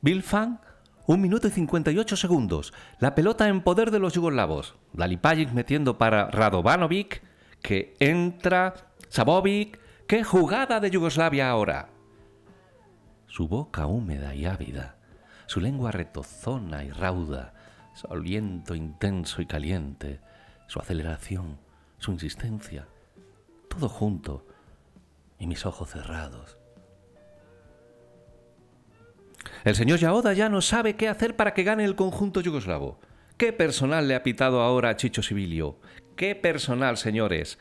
Bill 0.00 0.22
Fan, 0.22 0.60
un 1.06 1.20
minuto 1.20 1.48
y 1.48 1.50
cincuenta 1.50 1.90
y 1.90 1.98
ocho 1.98 2.16
segundos. 2.16 2.72
La 2.98 3.14
pelota 3.14 3.48
en 3.48 3.62
poder 3.62 3.90
de 3.90 3.98
los 3.98 4.14
yugoslavos. 4.14 4.76
Dalipajic 4.92 5.52
metiendo 5.52 5.98
para 5.98 6.30
Radovanovic, 6.30 7.22
que 7.62 7.96
entra. 7.98 8.74
Sabovic. 9.08 9.78
¡Qué 10.06 10.24
jugada 10.24 10.80
de 10.80 10.90
Yugoslavia 10.90 11.50
ahora! 11.50 11.88
su 13.30 13.46
boca 13.46 13.86
húmeda 13.86 14.34
y 14.34 14.44
ávida, 14.44 14.96
su 15.46 15.60
lengua 15.60 15.92
retozona 15.92 16.82
y 16.82 16.90
rauda, 16.90 17.54
su 17.94 18.08
aliento 18.08 18.74
intenso 18.74 19.40
y 19.40 19.46
caliente, 19.46 20.20
su 20.66 20.80
aceleración, 20.80 21.56
su 21.98 22.10
insistencia, 22.10 22.88
todo 23.68 23.88
junto, 23.88 24.44
y 25.38 25.46
mis 25.46 25.64
ojos 25.64 25.90
cerrados. 25.90 26.58
El 29.64 29.74
señor 29.74 29.98
Yaoda 29.98 30.32
ya 30.32 30.48
no 30.48 30.60
sabe 30.60 30.96
qué 30.96 31.08
hacer 31.08 31.36
para 31.36 31.54
que 31.54 31.62
gane 31.62 31.84
el 31.84 31.96
conjunto 31.96 32.40
yugoslavo. 32.40 33.00
¿Qué 33.36 33.52
personal 33.52 34.06
le 34.06 34.14
ha 34.14 34.22
pitado 34.22 34.60
ahora 34.60 34.90
a 34.90 34.96
Chicho 34.96 35.22
Sibilio? 35.22 35.78
¿Qué 36.16 36.34
personal, 36.34 36.96
señores? 36.98 37.58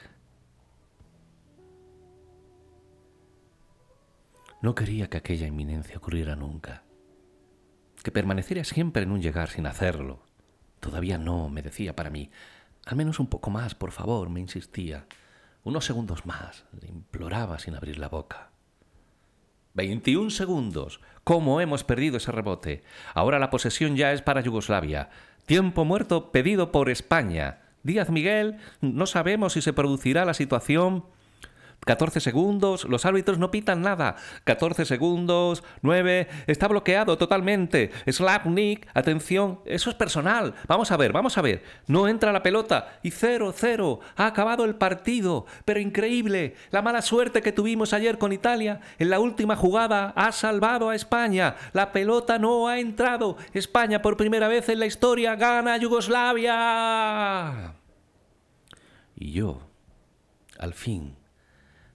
No 4.62 4.76
quería 4.76 5.10
que 5.10 5.18
aquella 5.18 5.48
inminencia 5.48 5.98
ocurriera 5.98 6.36
nunca, 6.36 6.84
que 8.04 8.12
permaneciera 8.12 8.66
siempre 8.66 9.04
en 9.04 9.12
un 9.12 9.22
llegar 9.22 9.50
sin 9.50 9.66
hacerlo. 9.66 10.26
Todavía 10.82 11.18
no, 11.18 11.48
me 11.50 11.62
decía 11.62 11.96
para 11.96 12.10
mí. 12.10 12.30
Al 12.86 12.98
menos 12.98 13.20
un 13.22 13.28
poco 13.28 13.50
más, 13.50 13.76
por 13.76 13.92
favor, 13.92 14.30
me 14.30 14.42
insistía. 14.42 15.06
Unos 15.64 15.86
segundos 15.86 16.26
más, 16.26 16.66
le 16.82 16.90
imploraba 16.90 17.60
sin 17.60 17.76
abrir 17.76 18.00
la 18.00 18.10
boca. 18.10 18.52
Veintiún 19.74 20.32
segundos. 20.32 21.00
¿Cómo 21.30 21.62
hemos 21.62 21.84
perdido 21.84 22.18
ese 22.18 22.32
rebote? 22.32 22.82
Ahora 23.14 23.38
la 23.38 23.52
posesión 23.52 23.96
ya 23.96 24.14
es 24.14 24.24
para 24.24 24.42
Yugoslavia. 24.42 25.12
Tiempo 25.46 25.86
muerto 25.86 26.32
pedido 26.32 26.72
por 26.72 26.90
España. 26.90 27.60
Díaz 27.84 28.10
Miguel, 28.10 28.58
no 28.82 29.06
sabemos 29.06 29.54
si 29.54 29.62
se 29.62 29.72
producirá 29.72 30.26
la 30.26 30.34
situación 30.34 31.06
14 31.90 32.20
segundos, 32.20 32.86
los 32.86 33.04
árbitros 33.08 33.40
no 33.40 33.50
pitan 33.50 33.82
nada. 33.82 34.16
14 34.44 34.86
segundos, 34.86 35.64
9, 35.82 36.28
está 36.46 36.68
bloqueado 36.68 37.18
totalmente. 37.18 37.90
Nick, 38.46 38.88
atención, 38.94 39.62
eso 39.66 39.90
es 39.90 39.96
personal. 39.96 40.54
Vamos 40.68 40.92
a 40.92 40.98
ver, 40.98 41.12
vamos 41.12 41.40
a 41.40 41.42
ver. 41.42 41.64
No 41.88 42.08
entra 42.08 42.32
la 42.32 42.44
pelota 42.44 43.00
y 43.02 43.10
0, 43.10 43.56
0. 43.56 44.02
Ha 44.18 44.28
acabado 44.28 44.66
el 44.66 44.76
partido. 44.76 45.48
Pero 45.66 45.80
increíble, 45.80 46.54
la 46.70 46.84
mala 46.84 47.02
suerte 47.02 47.42
que 47.42 47.54
tuvimos 47.54 47.92
ayer 47.92 48.20
con 48.20 48.34
Italia 48.34 48.82
en 49.00 49.10
la 49.10 49.20
última 49.20 49.56
jugada 49.56 50.14
ha 50.16 50.32
salvado 50.32 50.92
a 50.92 50.96
España. 50.96 51.56
La 51.74 51.92
pelota 51.92 52.38
no 52.38 52.68
ha 52.68 52.78
entrado. 52.78 53.36
España 53.52 54.04
por 54.04 54.16
primera 54.16 54.48
vez 54.48 54.70
en 54.70 54.78
la 54.78 54.86
historia 54.86 55.36
gana 55.36 55.76
Yugoslavia. 55.78 56.54
Y 59.16 59.32
yo, 59.32 59.62
al 60.60 60.76
fin, 60.76 61.16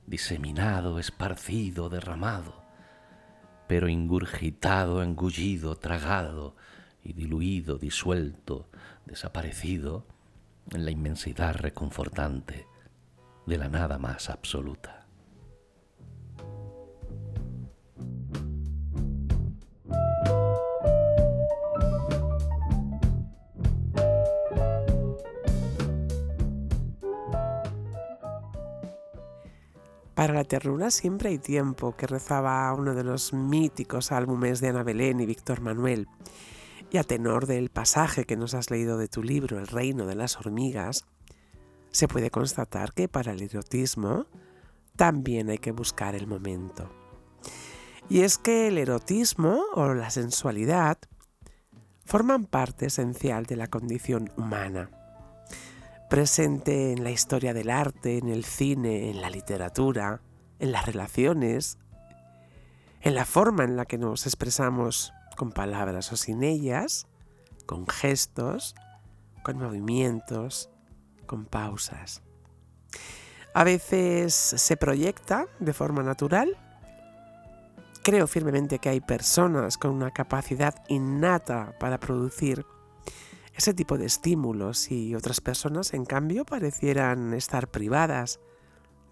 diseminado, 0.06 0.99
esparcido, 0.99 1.88
derramado, 1.88 2.62
pero 3.66 3.88
ingurgitado, 3.88 5.02
engullido, 5.02 5.76
tragado 5.76 6.56
y 7.02 7.12
diluido, 7.12 7.78
disuelto, 7.78 8.68
desaparecido 9.06 10.06
en 10.70 10.84
la 10.84 10.90
inmensidad 10.90 11.54
reconfortante 11.54 12.66
de 13.46 13.58
la 13.58 13.68
nada 13.68 13.99
más 13.99 14.30
absoluta. 14.30 15.03
Para 30.14 30.35
la 30.35 30.44
ternura 30.44 30.92
siempre 30.92 31.30
hay 31.30 31.38
tiempo, 31.38 31.97
que 31.97 32.06
rezaba 32.06 32.73
uno 32.73 32.94
de 32.94 33.02
los 33.02 33.33
míticos 33.33 34.12
álbumes 34.12 34.61
de 34.61 34.68
Ana 34.68 34.85
Belén 34.85 35.18
y 35.21 35.26
Víctor 35.26 35.61
Manuel. 35.61 36.09
Y 36.90 36.99
a 36.99 37.02
tenor 37.02 37.47
del 37.47 37.71
pasaje 37.71 38.25
que 38.25 38.37
nos 38.37 38.54
has 38.54 38.71
leído 38.71 38.97
de 38.97 39.09
tu 39.09 39.25
libro, 39.25 39.59
El 39.59 39.66
reino 39.66 40.06
de 40.06 40.14
las 40.14 40.37
hormigas, 40.38 41.04
se 41.90 42.06
puede 42.06 42.30
constatar 42.30 42.92
que 42.92 43.09
para 43.09 43.33
el 43.33 43.42
erotismo 43.42 44.26
también 44.94 45.50
hay 45.50 45.59
que 45.59 45.73
buscar 45.73 46.14
el 46.14 46.28
momento. 46.28 46.88
Y 48.09 48.21
es 48.21 48.38
que 48.38 48.68
el 48.68 48.78
erotismo 48.78 49.64
o 49.75 49.94
la 49.94 50.11
sensualidad 50.11 50.99
forman 52.04 52.44
parte 52.44 52.87
esencial 52.87 53.47
de 53.47 53.56
la 53.56 53.66
condición 53.66 54.30
humana 54.37 54.90
presente 56.14 56.92
en 56.92 57.02
la 57.02 57.11
historia 57.11 57.52
del 57.52 57.71
arte, 57.71 58.18
en 58.18 58.28
el 58.28 58.44
cine, 58.44 59.11
en 59.11 59.21
la 59.21 59.30
literatura, 59.30 60.21
en 60.61 60.71
las 60.71 60.87
relaciones, 60.87 61.76
en 63.00 63.16
la 63.16 63.25
forma 63.25 63.64
en 63.64 63.75
la 63.75 63.85
que 63.85 63.99
nos 63.99 64.25
expresamos 64.25 65.12
con 65.37 65.50
palabras 65.50 66.12
o 66.12 66.16
sin 66.16 66.44
ellas, 66.44 67.09
con 67.66 67.88
gestos, 67.88 68.76
con 69.42 69.59
movimientos, 69.59 70.71
con 71.26 71.47
pausas. 71.47 72.23
A 73.52 73.64
veces 73.64 74.35
se 74.35 74.76
proyecta 74.76 75.47
de 75.59 75.73
forma 75.73 76.04
natural. 76.04 76.56
Creo 78.04 78.28
firmemente 78.28 78.78
que 78.78 78.88
hay 78.88 79.00
personas 79.00 79.76
con 79.76 79.90
una 79.90 80.12
capacidad 80.12 80.76
innata 80.87 81.76
para 81.80 81.99
producir 81.99 82.64
ese 83.54 83.73
tipo 83.73 83.99
de 83.99 84.06
estímulos 84.06 84.90
y 84.90 85.14
otras 85.14 85.40
personas, 85.40 85.94
en 85.94 86.04
cambio, 86.04 86.44
parecieran 86.44 87.34
estar 87.34 87.68
privadas 87.68 88.40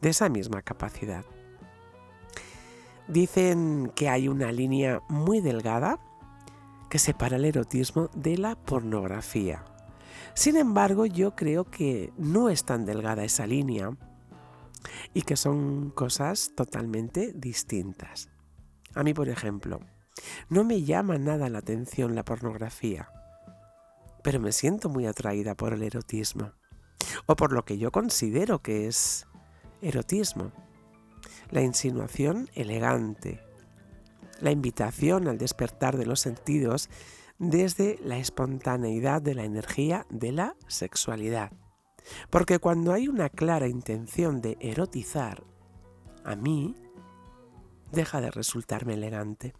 de 0.01 0.11
esa 0.11 0.29
misma 0.29 0.63
capacidad. 0.63 1.25
Dicen 3.07 3.93
que 3.95 4.09
hay 4.09 4.29
una 4.29 4.51
línea 4.51 5.01
muy 5.09 5.41
delgada 5.41 6.01
que 6.91 6.99
separa 6.99 7.37
el 7.37 7.45
erotismo 7.45 8.11
de 8.15 8.37
la 8.37 8.57
pornografía. 8.57 9.65
Sin 10.35 10.57
embargo, 10.57 11.07
yo 11.07 11.37
creo 11.37 11.65
que 11.65 12.13
no 12.17 12.49
es 12.49 12.65
tan 12.65 12.85
delgada 12.85 13.25
esa 13.25 13.47
línea 13.47 13.97
y 15.15 15.23
que 15.23 15.37
son 15.37 15.91
cosas 15.91 16.53
totalmente 16.57 17.33
distintas. 17.33 18.29
A 18.95 19.05
mí, 19.05 19.15
por 19.15 19.29
ejemplo, 19.29 19.81
no 20.49 20.65
me 20.65 20.83
llama 20.83 21.19
nada 21.19 21.49
la 21.49 21.59
atención 21.59 22.15
la 22.15 22.25
pornografía 22.25 23.09
pero 24.23 24.41
me 24.41 24.53
siento 24.53 24.89
muy 24.89 25.07
atraída 25.07 25.55
por 25.55 25.73
el 25.73 25.83
erotismo, 25.83 26.53
o 27.27 27.37
por 27.37 27.53
lo 27.53 27.65
que 27.65 27.79
yo 27.79 27.91
considero 27.91 28.63
que 28.63 28.87
es 28.87 29.27
erotismo. 29.81 30.53
La 31.51 31.63
insinuación 31.63 32.49
elegante, 32.55 33.41
la 34.41 34.51
invitación 34.51 35.29
al 35.29 35.39
despertar 35.39 35.97
de 35.97 36.07
los 36.07 36.21
sentidos 36.21 36.89
desde 37.39 37.99
la 38.05 38.19
espontaneidad 38.19 39.21
de 39.21 39.35
la 39.35 39.45
energía 39.45 40.07
de 40.11 40.33
la 40.33 40.57
sexualidad. 40.69 41.53
Porque 42.31 42.59
cuando 42.59 42.93
hay 42.93 43.09
una 43.09 43.29
clara 43.29 43.69
intención 43.69 44.41
de 44.41 44.57
erotizar, 44.61 45.45
a 46.25 46.37
mí 46.37 46.77
deja 47.91 48.21
de 48.21 48.31
resultarme 48.31 48.95
elegante. 48.95 49.55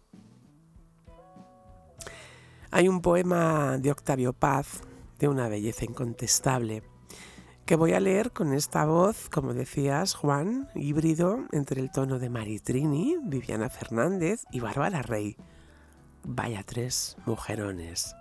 Hay 2.75 2.87
un 2.87 3.01
poema 3.01 3.77
de 3.77 3.91
Octavio 3.91 4.33
Paz, 4.33 4.81
de 5.19 5.27
una 5.27 5.47
belleza 5.47 5.85
incontestable, 5.85 6.81
que 7.67 7.75
voy 7.75 7.93
a 7.93 7.99
leer 7.99 8.31
con 8.31 8.51
esta 8.51 8.83
voz, 8.85 9.29
como 9.29 9.53
decías, 9.53 10.15
Juan, 10.15 10.67
híbrido 10.73 11.45
entre 11.51 11.81
el 11.81 11.91
tono 11.91 12.17
de 12.17 12.31
Maritrini, 12.31 13.17
Viviana 13.21 13.69
Fernández 13.69 14.45
y 14.51 14.59
Bárbara 14.59 15.03
Rey. 15.03 15.37
Vaya 16.23 16.63
tres 16.63 17.15
mujerones. 17.27 18.15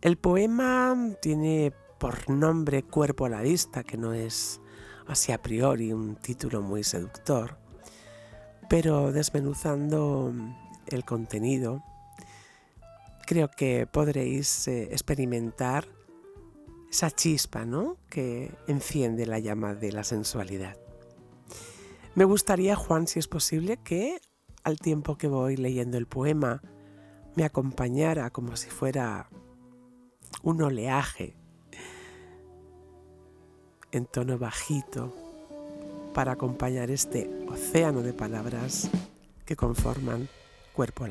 El 0.00 0.16
poema 0.16 0.96
tiene 1.20 1.74
por 1.98 2.30
nombre 2.30 2.82
Cuerpo 2.82 3.26
a 3.26 3.28
la 3.28 3.42
vista, 3.42 3.84
que 3.84 3.98
no 3.98 4.14
es 4.14 4.58
así 5.06 5.32
a 5.32 5.42
priori 5.42 5.92
un 5.92 6.16
título 6.16 6.62
muy 6.62 6.82
seductor, 6.82 7.58
pero 8.70 9.12
desmenuzando 9.12 10.32
el 10.86 11.04
contenido, 11.04 11.82
creo 13.30 13.48
que 13.48 13.86
podréis 13.86 14.66
eh, 14.66 14.88
experimentar 14.90 15.86
esa 16.90 17.12
chispa 17.12 17.64
¿no? 17.64 17.96
que 18.08 18.52
enciende 18.66 19.24
la 19.24 19.38
llama 19.38 19.76
de 19.76 19.92
la 19.92 20.02
sensualidad. 20.02 20.76
Me 22.16 22.24
gustaría, 22.24 22.74
Juan, 22.74 23.06
si 23.06 23.20
es 23.20 23.28
posible, 23.28 23.76
que 23.84 24.20
al 24.64 24.80
tiempo 24.80 25.16
que 25.16 25.28
voy 25.28 25.56
leyendo 25.56 25.96
el 25.96 26.08
poema 26.08 26.60
me 27.36 27.44
acompañara 27.44 28.30
como 28.30 28.56
si 28.56 28.68
fuera 28.68 29.30
un 30.42 30.60
oleaje 30.60 31.36
en 33.92 34.06
tono 34.06 34.38
bajito 34.38 35.14
para 36.14 36.32
acompañar 36.32 36.90
este 36.90 37.30
océano 37.48 38.02
de 38.02 38.12
palabras 38.12 38.90
que 39.44 39.54
conforman 39.54 40.28
cuerpo 40.74 41.04
a 41.04 41.08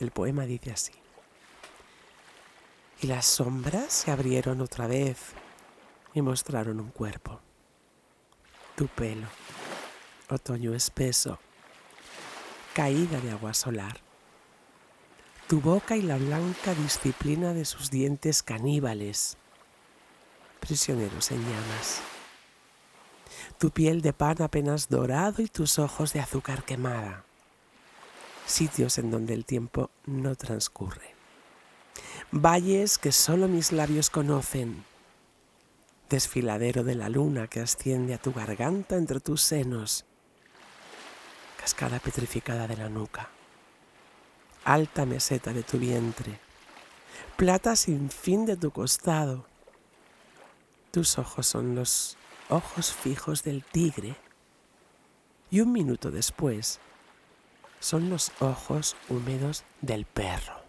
El 0.00 0.12
poema 0.12 0.46
dice 0.46 0.72
así. 0.72 0.92
Y 3.02 3.06
las 3.06 3.26
sombras 3.26 3.92
se 3.92 4.10
abrieron 4.10 4.62
otra 4.62 4.86
vez 4.86 5.18
y 6.14 6.22
mostraron 6.22 6.80
un 6.80 6.90
cuerpo. 6.90 7.38
Tu 8.76 8.86
pelo, 8.88 9.26
otoño 10.30 10.74
espeso, 10.74 11.38
caída 12.72 13.20
de 13.20 13.30
agua 13.30 13.52
solar. 13.52 14.00
Tu 15.48 15.60
boca 15.60 15.96
y 15.96 16.02
la 16.02 16.16
blanca 16.16 16.74
disciplina 16.74 17.52
de 17.52 17.66
sus 17.66 17.90
dientes 17.90 18.42
caníbales, 18.42 19.36
prisioneros 20.60 21.30
en 21.30 21.42
llamas. 21.42 22.00
Tu 23.58 23.70
piel 23.70 24.00
de 24.00 24.14
pan 24.14 24.40
apenas 24.40 24.88
dorado 24.88 25.42
y 25.42 25.48
tus 25.48 25.78
ojos 25.78 26.14
de 26.14 26.20
azúcar 26.20 26.64
quemada 26.64 27.24
sitios 28.50 28.98
en 28.98 29.10
donde 29.10 29.34
el 29.34 29.44
tiempo 29.44 29.90
no 30.06 30.34
transcurre. 30.34 31.14
Valles 32.32 32.98
que 32.98 33.12
solo 33.12 33.48
mis 33.48 33.72
labios 33.72 34.10
conocen, 34.10 34.84
desfiladero 36.08 36.84
de 36.84 36.94
la 36.94 37.08
luna 37.08 37.48
que 37.48 37.60
asciende 37.60 38.14
a 38.14 38.18
tu 38.18 38.32
garganta 38.32 38.96
entre 38.96 39.20
tus 39.20 39.42
senos, 39.42 40.04
cascada 41.58 41.98
petrificada 41.98 42.66
de 42.66 42.76
la 42.76 42.88
nuca, 42.88 43.30
alta 44.64 45.06
meseta 45.06 45.52
de 45.52 45.62
tu 45.62 45.78
vientre, 45.78 46.38
plata 47.36 47.76
sin 47.76 48.10
fin 48.10 48.46
de 48.46 48.56
tu 48.56 48.70
costado. 48.70 49.46
Tus 50.90 51.18
ojos 51.18 51.46
son 51.46 51.74
los 51.74 52.16
ojos 52.48 52.92
fijos 52.92 53.42
del 53.44 53.64
tigre. 53.64 54.16
Y 55.50 55.60
un 55.60 55.72
minuto 55.72 56.10
después 56.10 56.80
son 57.80 58.10
los 58.10 58.30
ojos 58.40 58.96
húmedos 59.08 59.64
del 59.80 60.04
perro. 60.04 60.60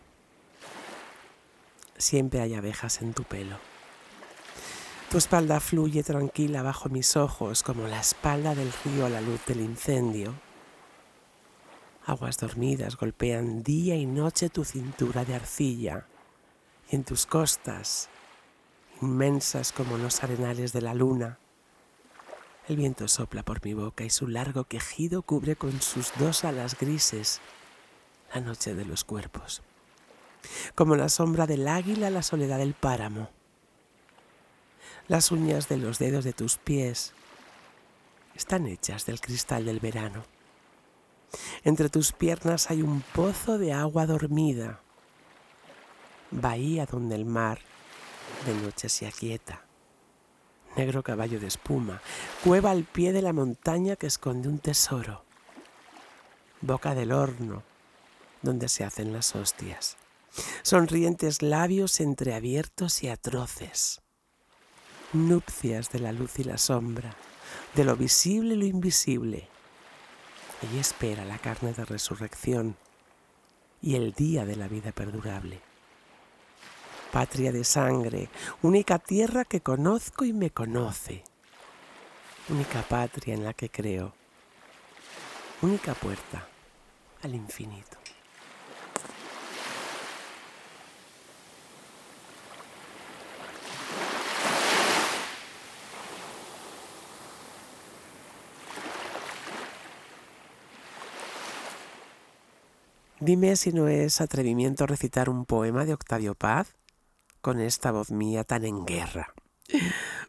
Siempre 1.97 2.41
hay 2.41 2.55
abejas 2.55 3.01
en 3.01 3.13
tu 3.13 3.23
pelo. 3.23 3.57
Tu 5.11 5.17
espalda 5.17 5.59
fluye 5.59 6.03
tranquila 6.03 6.63
bajo 6.63 6.89
mis 6.89 7.17
ojos 7.17 7.63
como 7.63 7.87
la 7.87 7.99
espalda 7.99 8.55
del 8.55 8.71
río 8.85 9.05
a 9.05 9.09
la 9.09 9.21
luz 9.21 9.45
del 9.45 9.59
incendio. 9.59 10.33
Aguas 12.05 12.37
dormidas 12.37 12.95
golpean 12.95 13.61
día 13.61 13.95
y 13.95 14.05
noche 14.05 14.49
tu 14.49 14.63
cintura 14.63 15.25
de 15.25 15.35
arcilla 15.35 16.07
y 16.89 16.95
en 16.95 17.03
tus 17.03 17.25
costas, 17.25 18.09
inmensas 19.01 19.71
como 19.71 19.97
los 19.97 20.23
arenales 20.23 20.73
de 20.73 20.81
la 20.81 20.93
luna, 20.93 21.37
el 22.67 22.75
viento 22.75 23.07
sopla 23.07 23.43
por 23.43 23.63
mi 23.65 23.73
boca 23.73 24.03
y 24.03 24.09
su 24.09 24.27
largo 24.27 24.65
quejido 24.65 25.23
cubre 25.23 25.55
con 25.55 25.81
sus 25.81 26.11
dos 26.19 26.43
alas 26.43 26.77
grises 26.79 27.41
la 28.33 28.41
noche 28.41 28.75
de 28.75 28.85
los 28.85 29.03
cuerpos, 29.03 29.61
como 30.75 30.95
la 30.95 31.09
sombra 31.09 31.47
del 31.47 31.67
águila 31.67 32.09
la 32.09 32.23
soledad 32.23 32.59
del 32.59 32.73
páramo. 32.73 33.29
Las 35.07 35.31
uñas 35.31 35.67
de 35.67 35.77
los 35.77 35.99
dedos 35.99 36.23
de 36.23 36.33
tus 36.33 36.57
pies 36.57 37.13
están 38.35 38.67
hechas 38.67 39.05
del 39.05 39.19
cristal 39.19 39.65
del 39.65 39.79
verano. 39.79 40.23
Entre 41.63 41.89
tus 41.89 42.11
piernas 42.11 42.69
hay 42.69 42.81
un 42.81 43.01
pozo 43.01 43.57
de 43.57 43.73
agua 43.73 44.05
dormida, 44.05 44.81
bahía 46.29 46.85
donde 46.85 47.15
el 47.15 47.25
mar 47.25 47.59
de 48.45 48.53
noche 48.53 48.87
se 48.87 49.07
aquieta 49.07 49.65
negro 50.75 51.03
caballo 51.03 51.39
de 51.39 51.47
espuma, 51.47 52.01
cueva 52.43 52.71
al 52.71 52.83
pie 52.83 53.13
de 53.13 53.21
la 53.21 53.33
montaña 53.33 53.95
que 53.95 54.07
esconde 54.07 54.47
un 54.47 54.59
tesoro, 54.59 55.23
boca 56.61 56.95
del 56.95 57.11
horno 57.11 57.63
donde 58.41 58.69
se 58.69 58.83
hacen 58.83 59.13
las 59.13 59.35
hostias, 59.35 59.97
sonrientes 60.63 61.41
labios 61.41 61.99
entreabiertos 61.99 63.03
y 63.03 63.09
atroces, 63.09 64.01
nupcias 65.13 65.91
de 65.91 65.99
la 65.99 66.11
luz 66.11 66.39
y 66.39 66.43
la 66.43 66.57
sombra, 66.57 67.15
de 67.75 67.83
lo 67.83 67.95
visible 67.95 68.55
y 68.55 68.57
lo 68.57 68.65
invisible. 68.65 69.47
Allí 70.61 70.79
espera 70.79 71.25
la 71.25 71.37
carne 71.37 71.73
de 71.73 71.85
resurrección 71.85 72.75
y 73.81 73.95
el 73.95 74.13
día 74.13 74.45
de 74.45 74.55
la 74.55 74.67
vida 74.67 74.91
perdurable 74.91 75.70
patria 77.11 77.51
de 77.51 77.63
sangre, 77.63 78.29
única 78.61 78.97
tierra 78.97 79.45
que 79.45 79.61
conozco 79.61 80.23
y 80.25 80.33
me 80.33 80.49
conoce, 80.49 81.23
única 82.49 82.81
patria 82.83 83.33
en 83.33 83.43
la 83.43 83.53
que 83.53 83.69
creo, 83.69 84.13
única 85.61 85.93
puerta 85.93 86.47
al 87.21 87.35
infinito. 87.35 87.97
Dime 103.19 103.55
si 103.55 103.71
no 103.71 103.87
es 103.87 104.19
atrevimiento 104.19 104.87
recitar 104.87 105.29
un 105.29 105.45
poema 105.45 105.85
de 105.85 105.93
Octavio 105.93 106.33
Paz 106.33 106.73
con 107.41 107.59
esta 107.59 107.91
voz 107.91 108.11
mía 108.11 108.43
tan 108.43 108.65
en 108.65 108.85
guerra. 108.85 109.33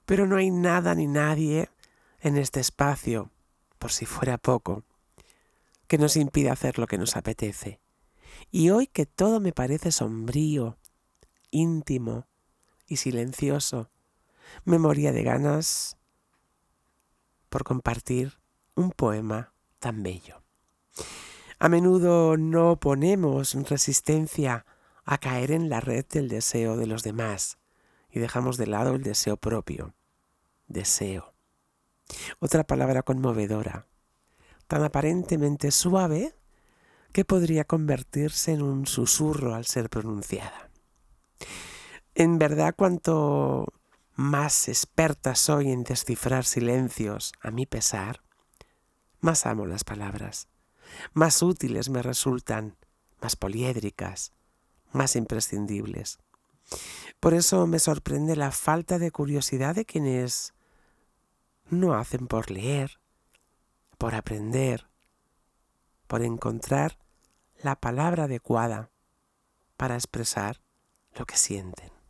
Pero 0.06 0.26
no 0.26 0.36
hay 0.36 0.50
nada 0.50 0.94
ni 0.94 1.06
nadie 1.06 1.68
en 2.20 2.36
este 2.36 2.60
espacio, 2.60 3.30
por 3.78 3.92
si 3.92 4.06
fuera 4.06 4.38
poco, 4.38 4.84
que 5.86 5.98
nos 5.98 6.16
impida 6.16 6.52
hacer 6.52 6.78
lo 6.78 6.86
que 6.86 6.98
nos 6.98 7.16
apetece. 7.16 7.80
Y 8.50 8.70
hoy 8.70 8.86
que 8.86 9.06
todo 9.06 9.40
me 9.40 9.52
parece 9.52 9.92
sombrío, 9.92 10.78
íntimo 11.50 12.26
y 12.86 12.96
silencioso, 12.96 13.90
me 14.64 14.78
moría 14.78 15.12
de 15.12 15.22
ganas 15.22 15.96
por 17.48 17.64
compartir 17.64 18.38
un 18.74 18.90
poema 18.90 19.52
tan 19.78 20.02
bello. 20.02 20.42
A 21.58 21.68
menudo 21.68 22.36
no 22.36 22.76
ponemos 22.76 23.54
resistencia 23.68 24.66
a 25.04 25.18
caer 25.18 25.50
en 25.50 25.68
la 25.68 25.80
red 25.80 26.04
del 26.06 26.28
deseo 26.28 26.76
de 26.76 26.86
los 26.86 27.02
demás 27.02 27.58
y 28.10 28.20
dejamos 28.20 28.56
de 28.56 28.66
lado 28.66 28.94
el 28.94 29.02
deseo 29.02 29.36
propio. 29.36 29.94
Deseo. 30.68 31.34
Otra 32.38 32.64
palabra 32.64 33.02
conmovedora, 33.02 33.86
tan 34.66 34.84
aparentemente 34.84 35.70
suave 35.70 36.34
que 37.12 37.24
podría 37.24 37.64
convertirse 37.64 38.52
en 38.52 38.62
un 38.62 38.86
susurro 38.86 39.54
al 39.54 39.66
ser 39.66 39.90
pronunciada. 39.90 40.70
En 42.14 42.38
verdad, 42.38 42.74
cuanto 42.76 43.72
más 44.14 44.68
experta 44.68 45.34
soy 45.34 45.70
en 45.70 45.84
descifrar 45.84 46.44
silencios 46.44 47.32
a 47.40 47.50
mi 47.50 47.66
pesar, 47.66 48.22
más 49.20 49.46
amo 49.46 49.66
las 49.66 49.84
palabras, 49.84 50.48
más 51.14 51.42
útiles 51.42 51.88
me 51.88 52.02
resultan, 52.02 52.76
más 53.20 53.36
poliédricas, 53.36 54.32
más 54.92 55.16
imprescindibles. 55.16 56.18
Por 57.20 57.34
eso 57.34 57.66
me 57.66 57.78
sorprende 57.78 58.36
la 58.36 58.50
falta 58.50 58.98
de 58.98 59.10
curiosidad 59.10 59.74
de 59.74 59.84
quienes 59.84 60.54
no 61.68 61.94
hacen 61.94 62.26
por 62.26 62.50
leer, 62.50 62.98
por 63.98 64.14
aprender, 64.14 64.88
por 66.06 66.22
encontrar 66.22 66.98
la 67.62 67.76
palabra 67.76 68.24
adecuada 68.24 68.90
para 69.76 69.94
expresar 69.94 70.60
lo 71.14 71.26
que 71.26 71.36
sienten. 71.36 72.01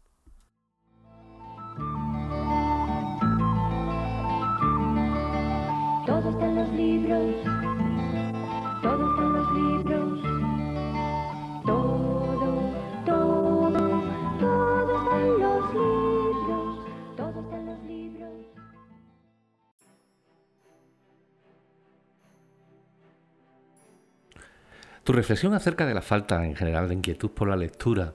Tu 25.05 25.13
reflexión 25.13 25.55
acerca 25.55 25.85
de 25.85 25.95
la 25.95 26.03
falta 26.03 26.45
en 26.45 26.55
general 26.55 26.89
de 26.89 26.95
inquietud 26.95 27.31
por 27.31 27.49
la 27.49 27.57
lectura, 27.57 28.15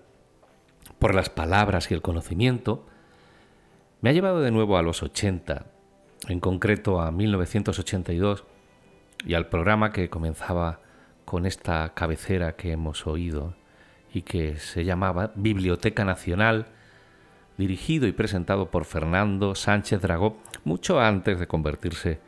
por 0.99 1.13
las 1.13 1.29
palabras 1.29 1.91
y 1.91 1.93
el 1.93 2.01
conocimiento, 2.01 2.85
me 4.01 4.09
ha 4.09 4.13
llevado 4.13 4.39
de 4.39 4.51
nuevo 4.51 4.77
a 4.77 4.81
los 4.81 5.03
80, 5.03 5.65
en 6.29 6.39
concreto 6.39 7.01
a 7.01 7.11
1982, 7.11 8.45
y 9.25 9.33
al 9.33 9.47
programa 9.49 9.91
que 9.91 10.09
comenzaba 10.09 10.79
con 11.25 11.45
esta 11.45 11.93
cabecera 11.93 12.55
que 12.55 12.71
hemos 12.71 13.05
oído 13.05 13.55
y 14.13 14.21
que 14.21 14.57
se 14.57 14.85
llamaba 14.85 15.33
Biblioteca 15.35 16.05
Nacional, 16.05 16.67
dirigido 17.57 18.07
y 18.07 18.13
presentado 18.13 18.71
por 18.71 18.85
Fernando 18.85 19.55
Sánchez 19.55 20.01
Dragó, 20.01 20.37
mucho 20.63 21.01
antes 21.01 21.37
de 21.37 21.47
convertirse 21.47 22.21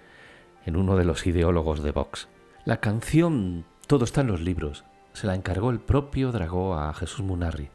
en 0.65 0.75
uno 0.75 0.97
de 0.97 1.05
los 1.05 1.25
ideólogos 1.27 1.81
de 1.81 1.91
Vox. 1.91 2.27
La 2.65 2.81
canción 2.81 3.63
todo 3.89 4.05
está 4.05 4.21
en 4.21 4.27
los 4.27 4.39
libros. 4.39 4.85
Se 5.13 5.25
la 5.25 5.33
encargó 5.33 5.71
el 5.71 5.79
propio 5.79 6.31
Dragó 6.31 6.75
a 6.75 6.93
Jesús 6.93 7.25
Munarri. 7.25 7.69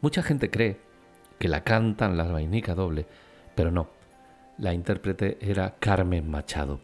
Mucha 0.00 0.24
gente 0.24 0.50
cree 0.50 0.80
que 1.38 1.46
la 1.46 1.62
cantan 1.62 2.16
las 2.16 2.32
vainica 2.32 2.74
doble, 2.74 3.06
pero 3.54 3.70
no. 3.70 3.88
La 4.58 4.74
intérprete 4.74 5.38
era 5.40 5.76
Carmen 5.78 6.28
Machado. 6.28 6.80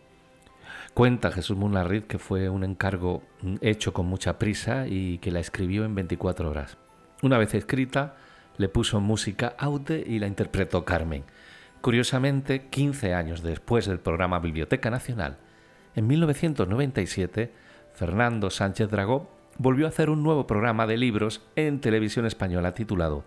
Cuenta 0.94 1.33
Jesús 1.33 1.57
Munarri 1.57 2.03
que 2.03 2.20
fue 2.20 2.48
un 2.48 2.62
encargo 2.62 3.25
hecho 3.62 3.92
con 3.92 4.07
mucha 4.07 4.38
prisa 4.38 4.87
y 4.87 5.18
que 5.18 5.33
la 5.33 5.40
escribió 5.40 5.85
en 5.85 5.96
24 5.96 6.48
horas. 6.48 6.79
Una 7.20 7.38
vez 7.38 7.55
escrita, 7.55 8.14
le 8.59 8.68
puso 8.68 9.01
música 9.01 9.57
aude 9.59 10.05
y 10.07 10.20
la 10.20 10.29
interpretó 10.29 10.85
Carmen. 10.85 11.25
Curiosamente, 11.81 12.68
15 12.68 13.12
años 13.12 13.42
después 13.42 13.87
del 13.87 13.98
programa 13.98 14.38
Biblioteca 14.38 14.88
Nacional, 14.88 15.38
en 15.96 16.07
1997, 16.07 17.62
Fernando 17.94 18.50
Sánchez 18.50 18.90
Dragó 18.90 19.28
volvió 19.59 19.87
a 19.87 19.90
hacer 19.90 20.11
un 20.11 20.22
nuevo 20.22 20.46
programa 20.46 20.87
de 20.87 20.96
libros 20.96 21.42
en 21.57 21.81
televisión 21.81 22.26
española 22.26 22.74
titulado 22.74 23.24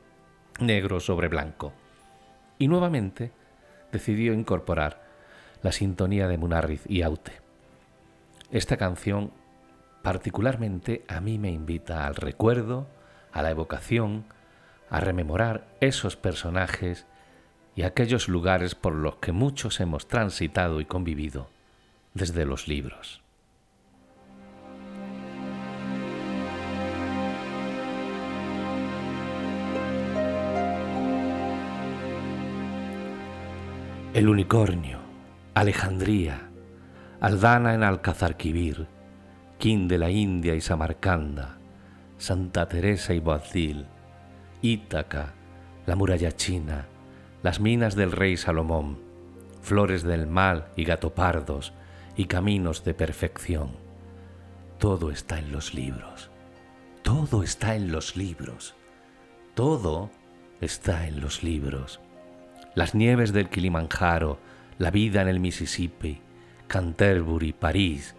Negro 0.60 1.00
sobre 1.00 1.28
Blanco. 1.28 1.74
Y 2.58 2.68
nuevamente 2.68 3.32
decidió 3.92 4.34
incorporar 4.34 5.04
la 5.62 5.72
sintonía 5.72 6.28
de 6.28 6.38
Munarriz 6.38 6.84
y 6.88 7.02
Aute. 7.02 7.34
Esta 8.52 8.78
canción 8.78 9.32
particularmente 10.02 11.04
a 11.08 11.20
mí 11.20 11.40
me 11.40 11.52
invita 11.52 12.06
al 12.06 12.16
recuerdo, 12.16 12.88
a 13.32 13.42
la 13.42 13.52
evocación, 13.52 14.26
a 14.90 15.00
rememorar 15.00 15.66
esos 15.82 16.16
personajes 16.16 17.08
y 17.76 17.82
aquellos 17.82 18.30
lugares 18.30 18.76
por 18.76 18.94
los 18.94 19.16
que 19.16 19.32
muchos 19.32 19.80
hemos 19.80 20.08
transitado 20.08 20.80
y 20.80 20.86
convivido 20.86 21.50
desde 22.14 22.46
los 22.46 22.68
libros. 22.68 23.25
El 34.16 34.30
unicornio, 34.30 35.00
Alejandría, 35.56 36.50
Aldana 37.20 37.74
en 37.74 37.84
Alcazarquivir, 37.84 38.88
Quín 39.58 39.90
de 39.90 39.98
la 39.98 40.10
India 40.10 40.56
y 40.56 40.62
Samarcanda, 40.62 41.58
Santa 42.18 42.66
Teresa 42.70 43.14
y 43.14 43.20
Boabdil, 43.20 43.86
Ítaca, 44.62 45.34
la 45.86 45.98
muralla 45.98 46.32
china, 46.32 46.86
las 47.44 47.60
minas 47.60 47.98
del 47.98 48.14
rey 48.14 48.38
Salomón, 48.38 49.00
flores 49.62 50.04
del 50.04 50.28
mal 50.28 50.68
y 50.78 50.86
gatopardos 50.86 51.74
y 52.16 52.28
caminos 52.28 52.86
de 52.86 52.94
perfección. 52.94 53.72
Todo 54.80 55.12
está 55.12 55.40
en 55.40 55.52
los 55.52 55.74
libros, 55.74 56.32
todo 57.04 57.44
está 57.44 57.76
en 57.76 57.92
los 57.92 58.16
libros, 58.16 58.76
todo 59.56 60.10
está 60.62 61.06
en 61.06 61.20
los 61.20 61.44
libros. 61.44 62.00
Las 62.76 62.94
nieves 62.94 63.32
del 63.32 63.50
Kilimanjaro, 63.50 64.38
la 64.78 64.92
vida 64.92 65.22
en 65.22 65.30
el 65.30 65.40
Mississippi, 65.40 66.22
Canterbury, 66.68 67.54
París, 67.54 68.16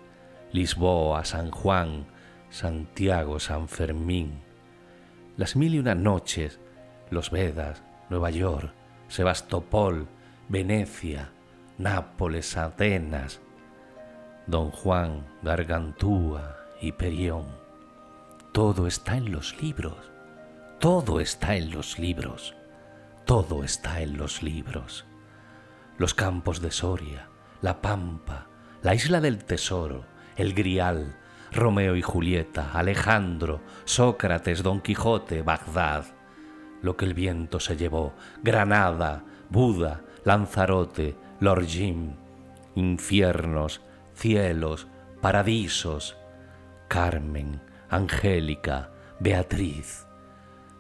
Lisboa, 0.53 1.25
San 1.27 1.51
Juan, 1.51 2.07
Santiago, 2.49 3.39
San 3.39 3.69
Fermín, 3.69 4.41
las 5.37 5.57
mil 5.57 5.75
y 5.75 5.79
una 5.79 5.95
noches, 5.95 6.59
los 7.11 7.31
Vedas, 7.31 7.83
Nueva 8.09 8.31
York, 8.31 8.73
Sebastopol, 9.09 10.09
Venecia, 10.49 11.31
Nápoles, 11.77 12.57
Atenas, 12.57 13.41
Don 14.47 14.71
Juan, 14.71 15.27
Gargantúa 15.43 16.57
y 16.81 16.93
Perión. 16.93 17.45
Todo 18.53 18.87
está 18.87 19.19
en 19.19 19.33
los 19.33 19.61
libros, 19.61 19.99
todo 20.79 21.21
está 21.21 21.57
en 21.57 21.71
los 21.71 21.99
libros, 21.99 22.55
todo 23.27 23.65
está 23.65 24.03
en 24.03 24.17
los 24.17 24.45
libros. 24.45 25.05
Los 25.99 26.15
campos 26.15 26.63
de 26.63 26.71
Soria, 26.71 27.29
la 27.61 27.83
Pampa, 27.83 28.47
la 28.83 28.95
isla 28.95 29.21
del 29.21 29.45
tesoro, 29.45 30.05
el 30.37 30.55
Grial, 30.55 31.17
Romeo 31.51 31.97
y 31.97 32.03
Julieta, 32.03 32.71
Alejandro, 32.73 33.63
Sócrates, 33.85 34.63
Don 34.63 34.81
Quijote, 34.81 35.43
Bagdad, 35.43 36.05
lo 36.83 36.97
que 36.97 37.05
el 37.05 37.15
viento 37.15 37.59
se 37.59 37.77
llevó, 37.77 38.15
Granada, 38.45 39.25
Buda, 39.51 40.03
Lanzarote, 40.25 41.17
Lord 41.41 41.67
Jim, 41.67 42.15
infiernos, 42.77 43.81
cielos, 44.15 44.87
paradisos, 45.21 46.17
Carmen, 46.87 47.61
Angélica, 47.91 48.91
Beatriz. 49.19 50.07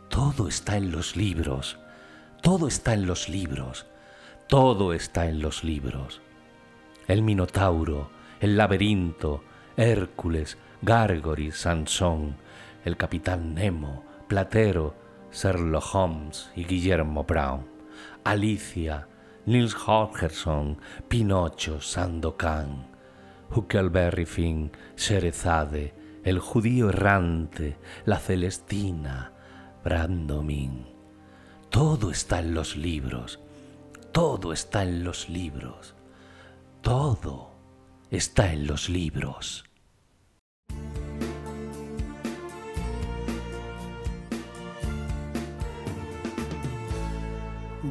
Todo 0.09 0.46
está 0.46 0.76
en 0.76 0.92
los 0.92 1.16
libros, 1.16 1.80
todo 2.46 2.68
está 2.68 2.94
en 2.94 3.06
los 3.06 3.28
libros, 3.28 3.87
todo 4.46 4.92
está 4.92 5.26
en 5.26 5.42
los 5.42 5.64
libros. 5.64 6.22
El 7.09 7.22
Minotauro, 7.22 8.09
el 8.38 8.56
laberinto, 8.56 9.42
Hércules, 9.76 10.56
Gargoris, 10.80 11.56
Sansón, 11.56 12.37
el 12.85 12.96
capitán 12.96 13.56
Nemo, 13.56 14.04
Platero, 14.28 14.94
Sherlock 15.32 15.92
Holmes 15.92 16.52
y 16.54 16.62
Guillermo 16.62 17.24
Brown, 17.24 17.66
Alicia, 18.22 19.09
Nils 19.46 19.74
Holgersson, 19.74 20.78
Pinocho, 21.09 21.80
Sandokan, 21.80 22.87
Huckleberry 23.50 24.24
Finn, 24.24 24.70
Sherezade, 24.96 25.94
el 26.22 26.38
judío 26.38 26.90
errante, 26.90 27.76
la 28.04 28.20
Celestina, 28.20 29.32
Brandomin. 29.82 30.95
Todo 31.77 32.11
está 32.11 32.39
en 32.39 32.55
los 32.55 32.75
libros, 32.75 33.39
todo 34.11 34.55
está 34.55 34.83
en 34.83 35.05
los 35.05 35.29
libros, 35.29 35.95
todo 36.81 37.51
está 38.11 38.51
en 38.51 38.67
los 38.67 38.89
libros. 38.89 39.62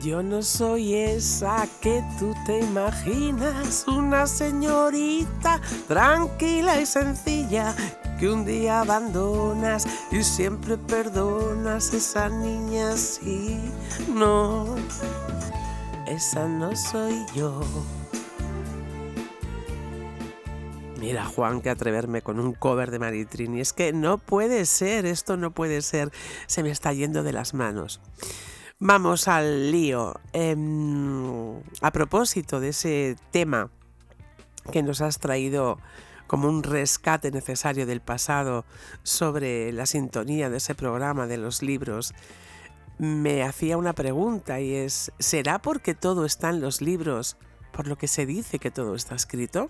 Yo 0.01 0.23
no 0.23 0.41
soy 0.41 0.95
esa 0.95 1.67
que 1.79 2.03
tú 2.17 2.33
te 2.47 2.61
imaginas, 2.61 3.85
una 3.87 4.25
señorita 4.25 5.61
tranquila 5.87 6.81
y 6.81 6.87
sencilla 6.87 7.75
que 8.19 8.29
un 8.29 8.45
día 8.45 8.81
abandonas 8.81 9.87
y 10.11 10.23
siempre 10.23 10.77
perdonas 10.77 11.93
esa 11.93 12.29
niña 12.29 12.95
sí, 12.95 13.59
no, 14.13 14.75
esa 16.07 16.47
no 16.47 16.75
soy 16.75 17.25
yo. 17.35 17.61
Mira, 20.99 21.25
Juan, 21.25 21.61
que 21.61 21.69
atreverme 21.69 22.21
con 22.23 22.39
un 22.39 22.53
cover 22.53 22.89
de 22.89 22.97
Maritrini. 22.97 23.61
Es 23.61 23.73
que 23.73 23.93
no 23.93 24.17
puede 24.17 24.65
ser, 24.65 25.05
esto 25.05 25.37
no 25.37 25.51
puede 25.51 25.83
ser. 25.83 26.11
Se 26.47 26.63
me 26.63 26.71
está 26.71 26.93
yendo 26.93 27.21
de 27.21 27.31
las 27.31 27.53
manos. 27.53 28.01
Vamos 28.79 29.27
al 29.27 29.71
lío. 29.71 30.15
Em, 30.33 31.61
a 31.81 31.91
propósito 31.91 32.59
de 32.59 32.69
ese 32.69 33.17
tema 33.29 33.69
que 34.71 34.81
nos 34.81 35.01
has 35.01 35.19
traído 35.19 35.77
como 36.27 36.47
un 36.47 36.63
rescate 36.63 37.31
necesario 37.31 37.85
del 37.85 38.01
pasado 38.01 38.65
sobre 39.03 39.71
la 39.71 39.85
sintonía 39.85 40.49
de 40.49 40.57
ese 40.57 40.75
programa 40.75 41.27
de 41.27 41.37
los 41.37 41.61
libros, 41.61 42.13
me 42.97 43.43
hacía 43.43 43.77
una 43.77 43.93
pregunta 43.93 44.59
y 44.59 44.73
es, 44.73 45.11
¿será 45.19 45.59
porque 45.59 45.93
todo 45.93 46.25
está 46.25 46.49
en 46.49 46.61
los 46.61 46.81
libros 46.81 47.37
por 47.71 47.87
lo 47.87 47.97
que 47.97 48.07
se 48.07 48.25
dice 48.25 48.59
que 48.59 48.71
todo 48.71 48.95
está 48.95 49.15
escrito? 49.15 49.69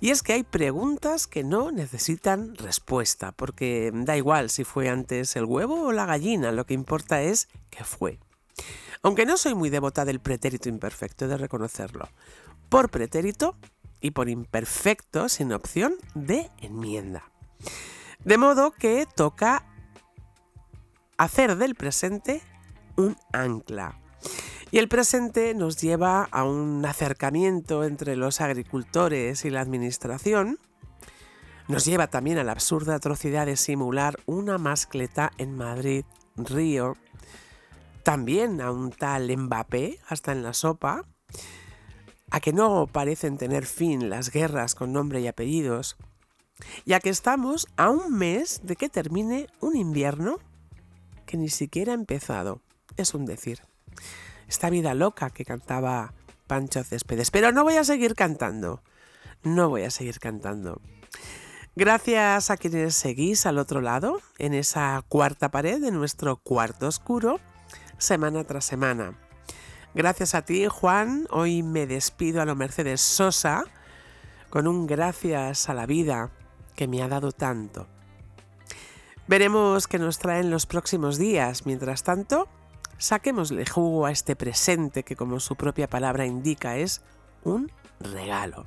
Y 0.00 0.10
es 0.10 0.22
que 0.22 0.32
hay 0.32 0.44
preguntas 0.44 1.26
que 1.26 1.44
no 1.44 1.70
necesitan 1.70 2.56
respuesta, 2.56 3.32
porque 3.32 3.90
da 3.92 4.16
igual 4.16 4.48
si 4.48 4.64
fue 4.64 4.88
antes 4.88 5.36
el 5.36 5.44
huevo 5.44 5.82
o 5.82 5.92
la 5.92 6.06
gallina, 6.06 6.52
lo 6.52 6.64
que 6.64 6.72
importa 6.72 7.20
es 7.20 7.48
que 7.68 7.84
fue. 7.84 8.18
Aunque 9.02 9.26
no 9.26 9.36
soy 9.36 9.54
muy 9.54 9.68
devota 9.68 10.06
del 10.06 10.20
pretérito 10.20 10.70
imperfecto, 10.70 11.26
he 11.26 11.28
de 11.28 11.36
reconocerlo. 11.36 12.08
Por 12.70 12.90
pretérito 12.90 13.56
y 14.00 14.12
por 14.12 14.28
imperfecto 14.28 15.28
sin 15.28 15.52
opción 15.52 15.94
de 16.14 16.50
enmienda. 16.58 17.30
De 18.24 18.38
modo 18.38 18.72
que 18.72 19.06
toca 19.14 19.64
hacer 21.16 21.56
del 21.56 21.74
presente 21.74 22.42
un 22.96 23.16
ancla. 23.32 24.00
Y 24.70 24.78
el 24.78 24.88
presente 24.88 25.54
nos 25.54 25.80
lleva 25.80 26.24
a 26.30 26.44
un 26.44 26.84
acercamiento 26.86 27.84
entre 27.84 28.14
los 28.16 28.40
agricultores 28.40 29.44
y 29.44 29.50
la 29.50 29.60
administración. 29.60 30.58
Nos 31.66 31.84
lleva 31.84 32.06
también 32.06 32.38
a 32.38 32.44
la 32.44 32.52
absurda 32.52 32.94
atrocidad 32.94 33.46
de 33.46 33.56
simular 33.56 34.18
una 34.26 34.58
mascleta 34.58 35.32
en 35.38 35.56
Madrid, 35.56 36.04
Río. 36.36 36.96
También 38.04 38.60
a 38.60 38.70
un 38.70 38.90
tal 38.90 39.36
Mbappé, 39.36 39.98
hasta 40.08 40.32
en 40.32 40.42
la 40.42 40.54
sopa. 40.54 41.04
A 42.30 42.40
que 42.40 42.52
no 42.52 42.86
parecen 42.86 43.38
tener 43.38 43.66
fin 43.66 44.08
las 44.08 44.30
guerras 44.30 44.74
con 44.74 44.92
nombre 44.92 45.20
y 45.20 45.26
apellidos. 45.26 45.96
Y 46.84 46.92
a 46.92 47.00
que 47.00 47.10
estamos 47.10 47.66
a 47.76 47.90
un 47.90 48.16
mes 48.16 48.60
de 48.62 48.76
que 48.76 48.88
termine 48.88 49.48
un 49.60 49.76
invierno 49.76 50.38
que 51.26 51.36
ni 51.36 51.48
siquiera 51.48 51.92
ha 51.92 51.94
empezado. 51.94 52.60
Es 52.96 53.14
un 53.14 53.24
decir 53.24 53.62
esta 54.50 54.68
vida 54.68 54.94
loca 54.94 55.30
que 55.30 55.44
cantaba 55.44 56.12
Pancho 56.48 56.82
Céspedes. 56.82 57.30
Pero 57.30 57.52
no 57.52 57.62
voy 57.62 57.76
a 57.76 57.84
seguir 57.84 58.16
cantando. 58.16 58.82
No 59.44 59.68
voy 59.68 59.84
a 59.84 59.90
seguir 59.90 60.18
cantando. 60.18 60.80
Gracias 61.76 62.50
a 62.50 62.56
quienes 62.56 62.96
seguís 62.96 63.46
al 63.46 63.56
otro 63.56 63.80
lado, 63.80 64.20
en 64.38 64.54
esa 64.54 65.02
cuarta 65.08 65.52
pared 65.52 65.80
de 65.80 65.92
nuestro 65.92 66.36
cuarto 66.36 66.88
oscuro, 66.88 67.38
semana 67.96 68.42
tras 68.42 68.64
semana. 68.64 69.14
Gracias 69.92 70.36
a 70.36 70.42
ti, 70.42 70.68
Juan. 70.68 71.26
Hoy 71.30 71.64
me 71.64 71.84
despido 71.88 72.40
a 72.40 72.44
lo 72.44 72.54
Mercedes 72.54 73.00
Sosa 73.00 73.64
con 74.48 74.68
un 74.68 74.86
gracias 74.86 75.68
a 75.68 75.74
la 75.74 75.84
vida 75.84 76.30
que 76.76 76.86
me 76.86 77.02
ha 77.02 77.08
dado 77.08 77.32
tanto. 77.32 77.88
Veremos 79.26 79.88
qué 79.88 79.98
nos 79.98 80.18
traen 80.18 80.48
los 80.48 80.66
próximos 80.66 81.18
días. 81.18 81.66
Mientras 81.66 82.04
tanto, 82.04 82.46
saquémosle 82.98 83.66
jugo 83.66 84.06
a 84.06 84.12
este 84.12 84.36
presente 84.36 85.02
que 85.02 85.16
como 85.16 85.40
su 85.40 85.56
propia 85.56 85.88
palabra 85.88 86.24
indica 86.24 86.76
es 86.76 87.02
un 87.42 87.72
regalo. 87.98 88.66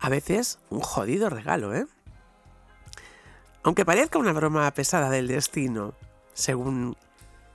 A 0.00 0.08
veces 0.08 0.58
un 0.70 0.80
jodido 0.80 1.28
regalo, 1.28 1.74
¿eh? 1.74 1.86
Aunque 3.64 3.84
parezca 3.84 4.18
una 4.18 4.32
broma 4.32 4.70
pesada 4.72 5.10
del 5.10 5.28
destino, 5.28 5.92
según 6.32 6.96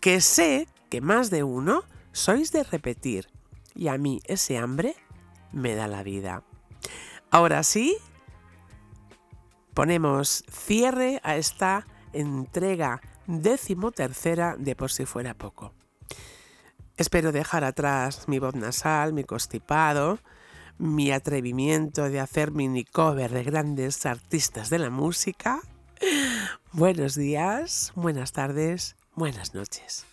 Que 0.00 0.20
sé 0.20 0.68
que 0.90 1.00
más 1.00 1.30
de 1.30 1.42
uno 1.42 1.84
sois 2.12 2.52
de 2.52 2.64
repetir 2.64 3.28
y 3.74 3.88
a 3.88 3.98
mí 3.98 4.20
ese 4.24 4.58
hambre 4.58 4.96
me 5.52 5.74
da 5.74 5.88
la 5.88 6.02
vida. 6.02 6.42
Ahora 7.30 7.62
sí, 7.62 7.96
ponemos 9.74 10.44
cierre 10.50 11.20
a 11.24 11.36
esta 11.36 11.86
entrega 12.12 13.00
decimotercera 13.26 14.56
de 14.56 14.76
por 14.76 14.90
si 14.90 15.06
fuera 15.06 15.34
poco. 15.34 15.72
Espero 16.96 17.32
dejar 17.32 17.64
atrás 17.64 18.28
mi 18.28 18.38
voz 18.38 18.54
nasal, 18.54 19.12
mi 19.12 19.24
constipado, 19.24 20.20
mi 20.78 21.10
atrevimiento 21.10 22.08
de 22.08 22.20
hacer 22.20 22.52
mini 22.52 22.84
cover 22.84 23.30
de 23.32 23.42
grandes 23.42 24.06
artistas 24.06 24.70
de 24.70 24.78
la 24.78 24.90
música. 24.90 25.60
Buenos 26.72 27.14
días, 27.14 27.92
buenas 27.96 28.32
tardes, 28.32 28.96
buenas 29.14 29.54
noches. 29.54 30.06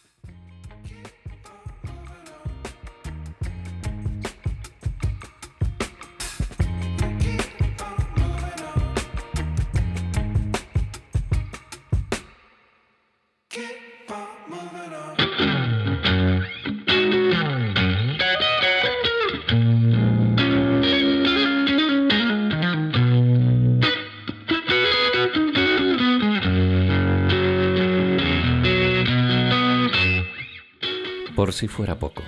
Si 31.62 31.68
fuera 31.68 32.00
poco. 32.00 32.24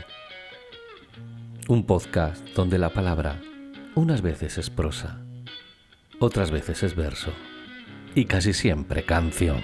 Un 1.67 1.87
podcast 1.87 2.45
donde 2.49 2.77
la 2.77 2.89
palabra 2.89 3.41
unas 3.95 4.21
veces 4.21 4.59
es 4.59 4.69
prosa, 4.69 5.25
otras 6.19 6.51
veces 6.51 6.83
es 6.83 6.95
verso 6.95 7.33
y 8.13 8.25
casi 8.25 8.53
siempre 8.53 9.05
canción. 9.05 9.63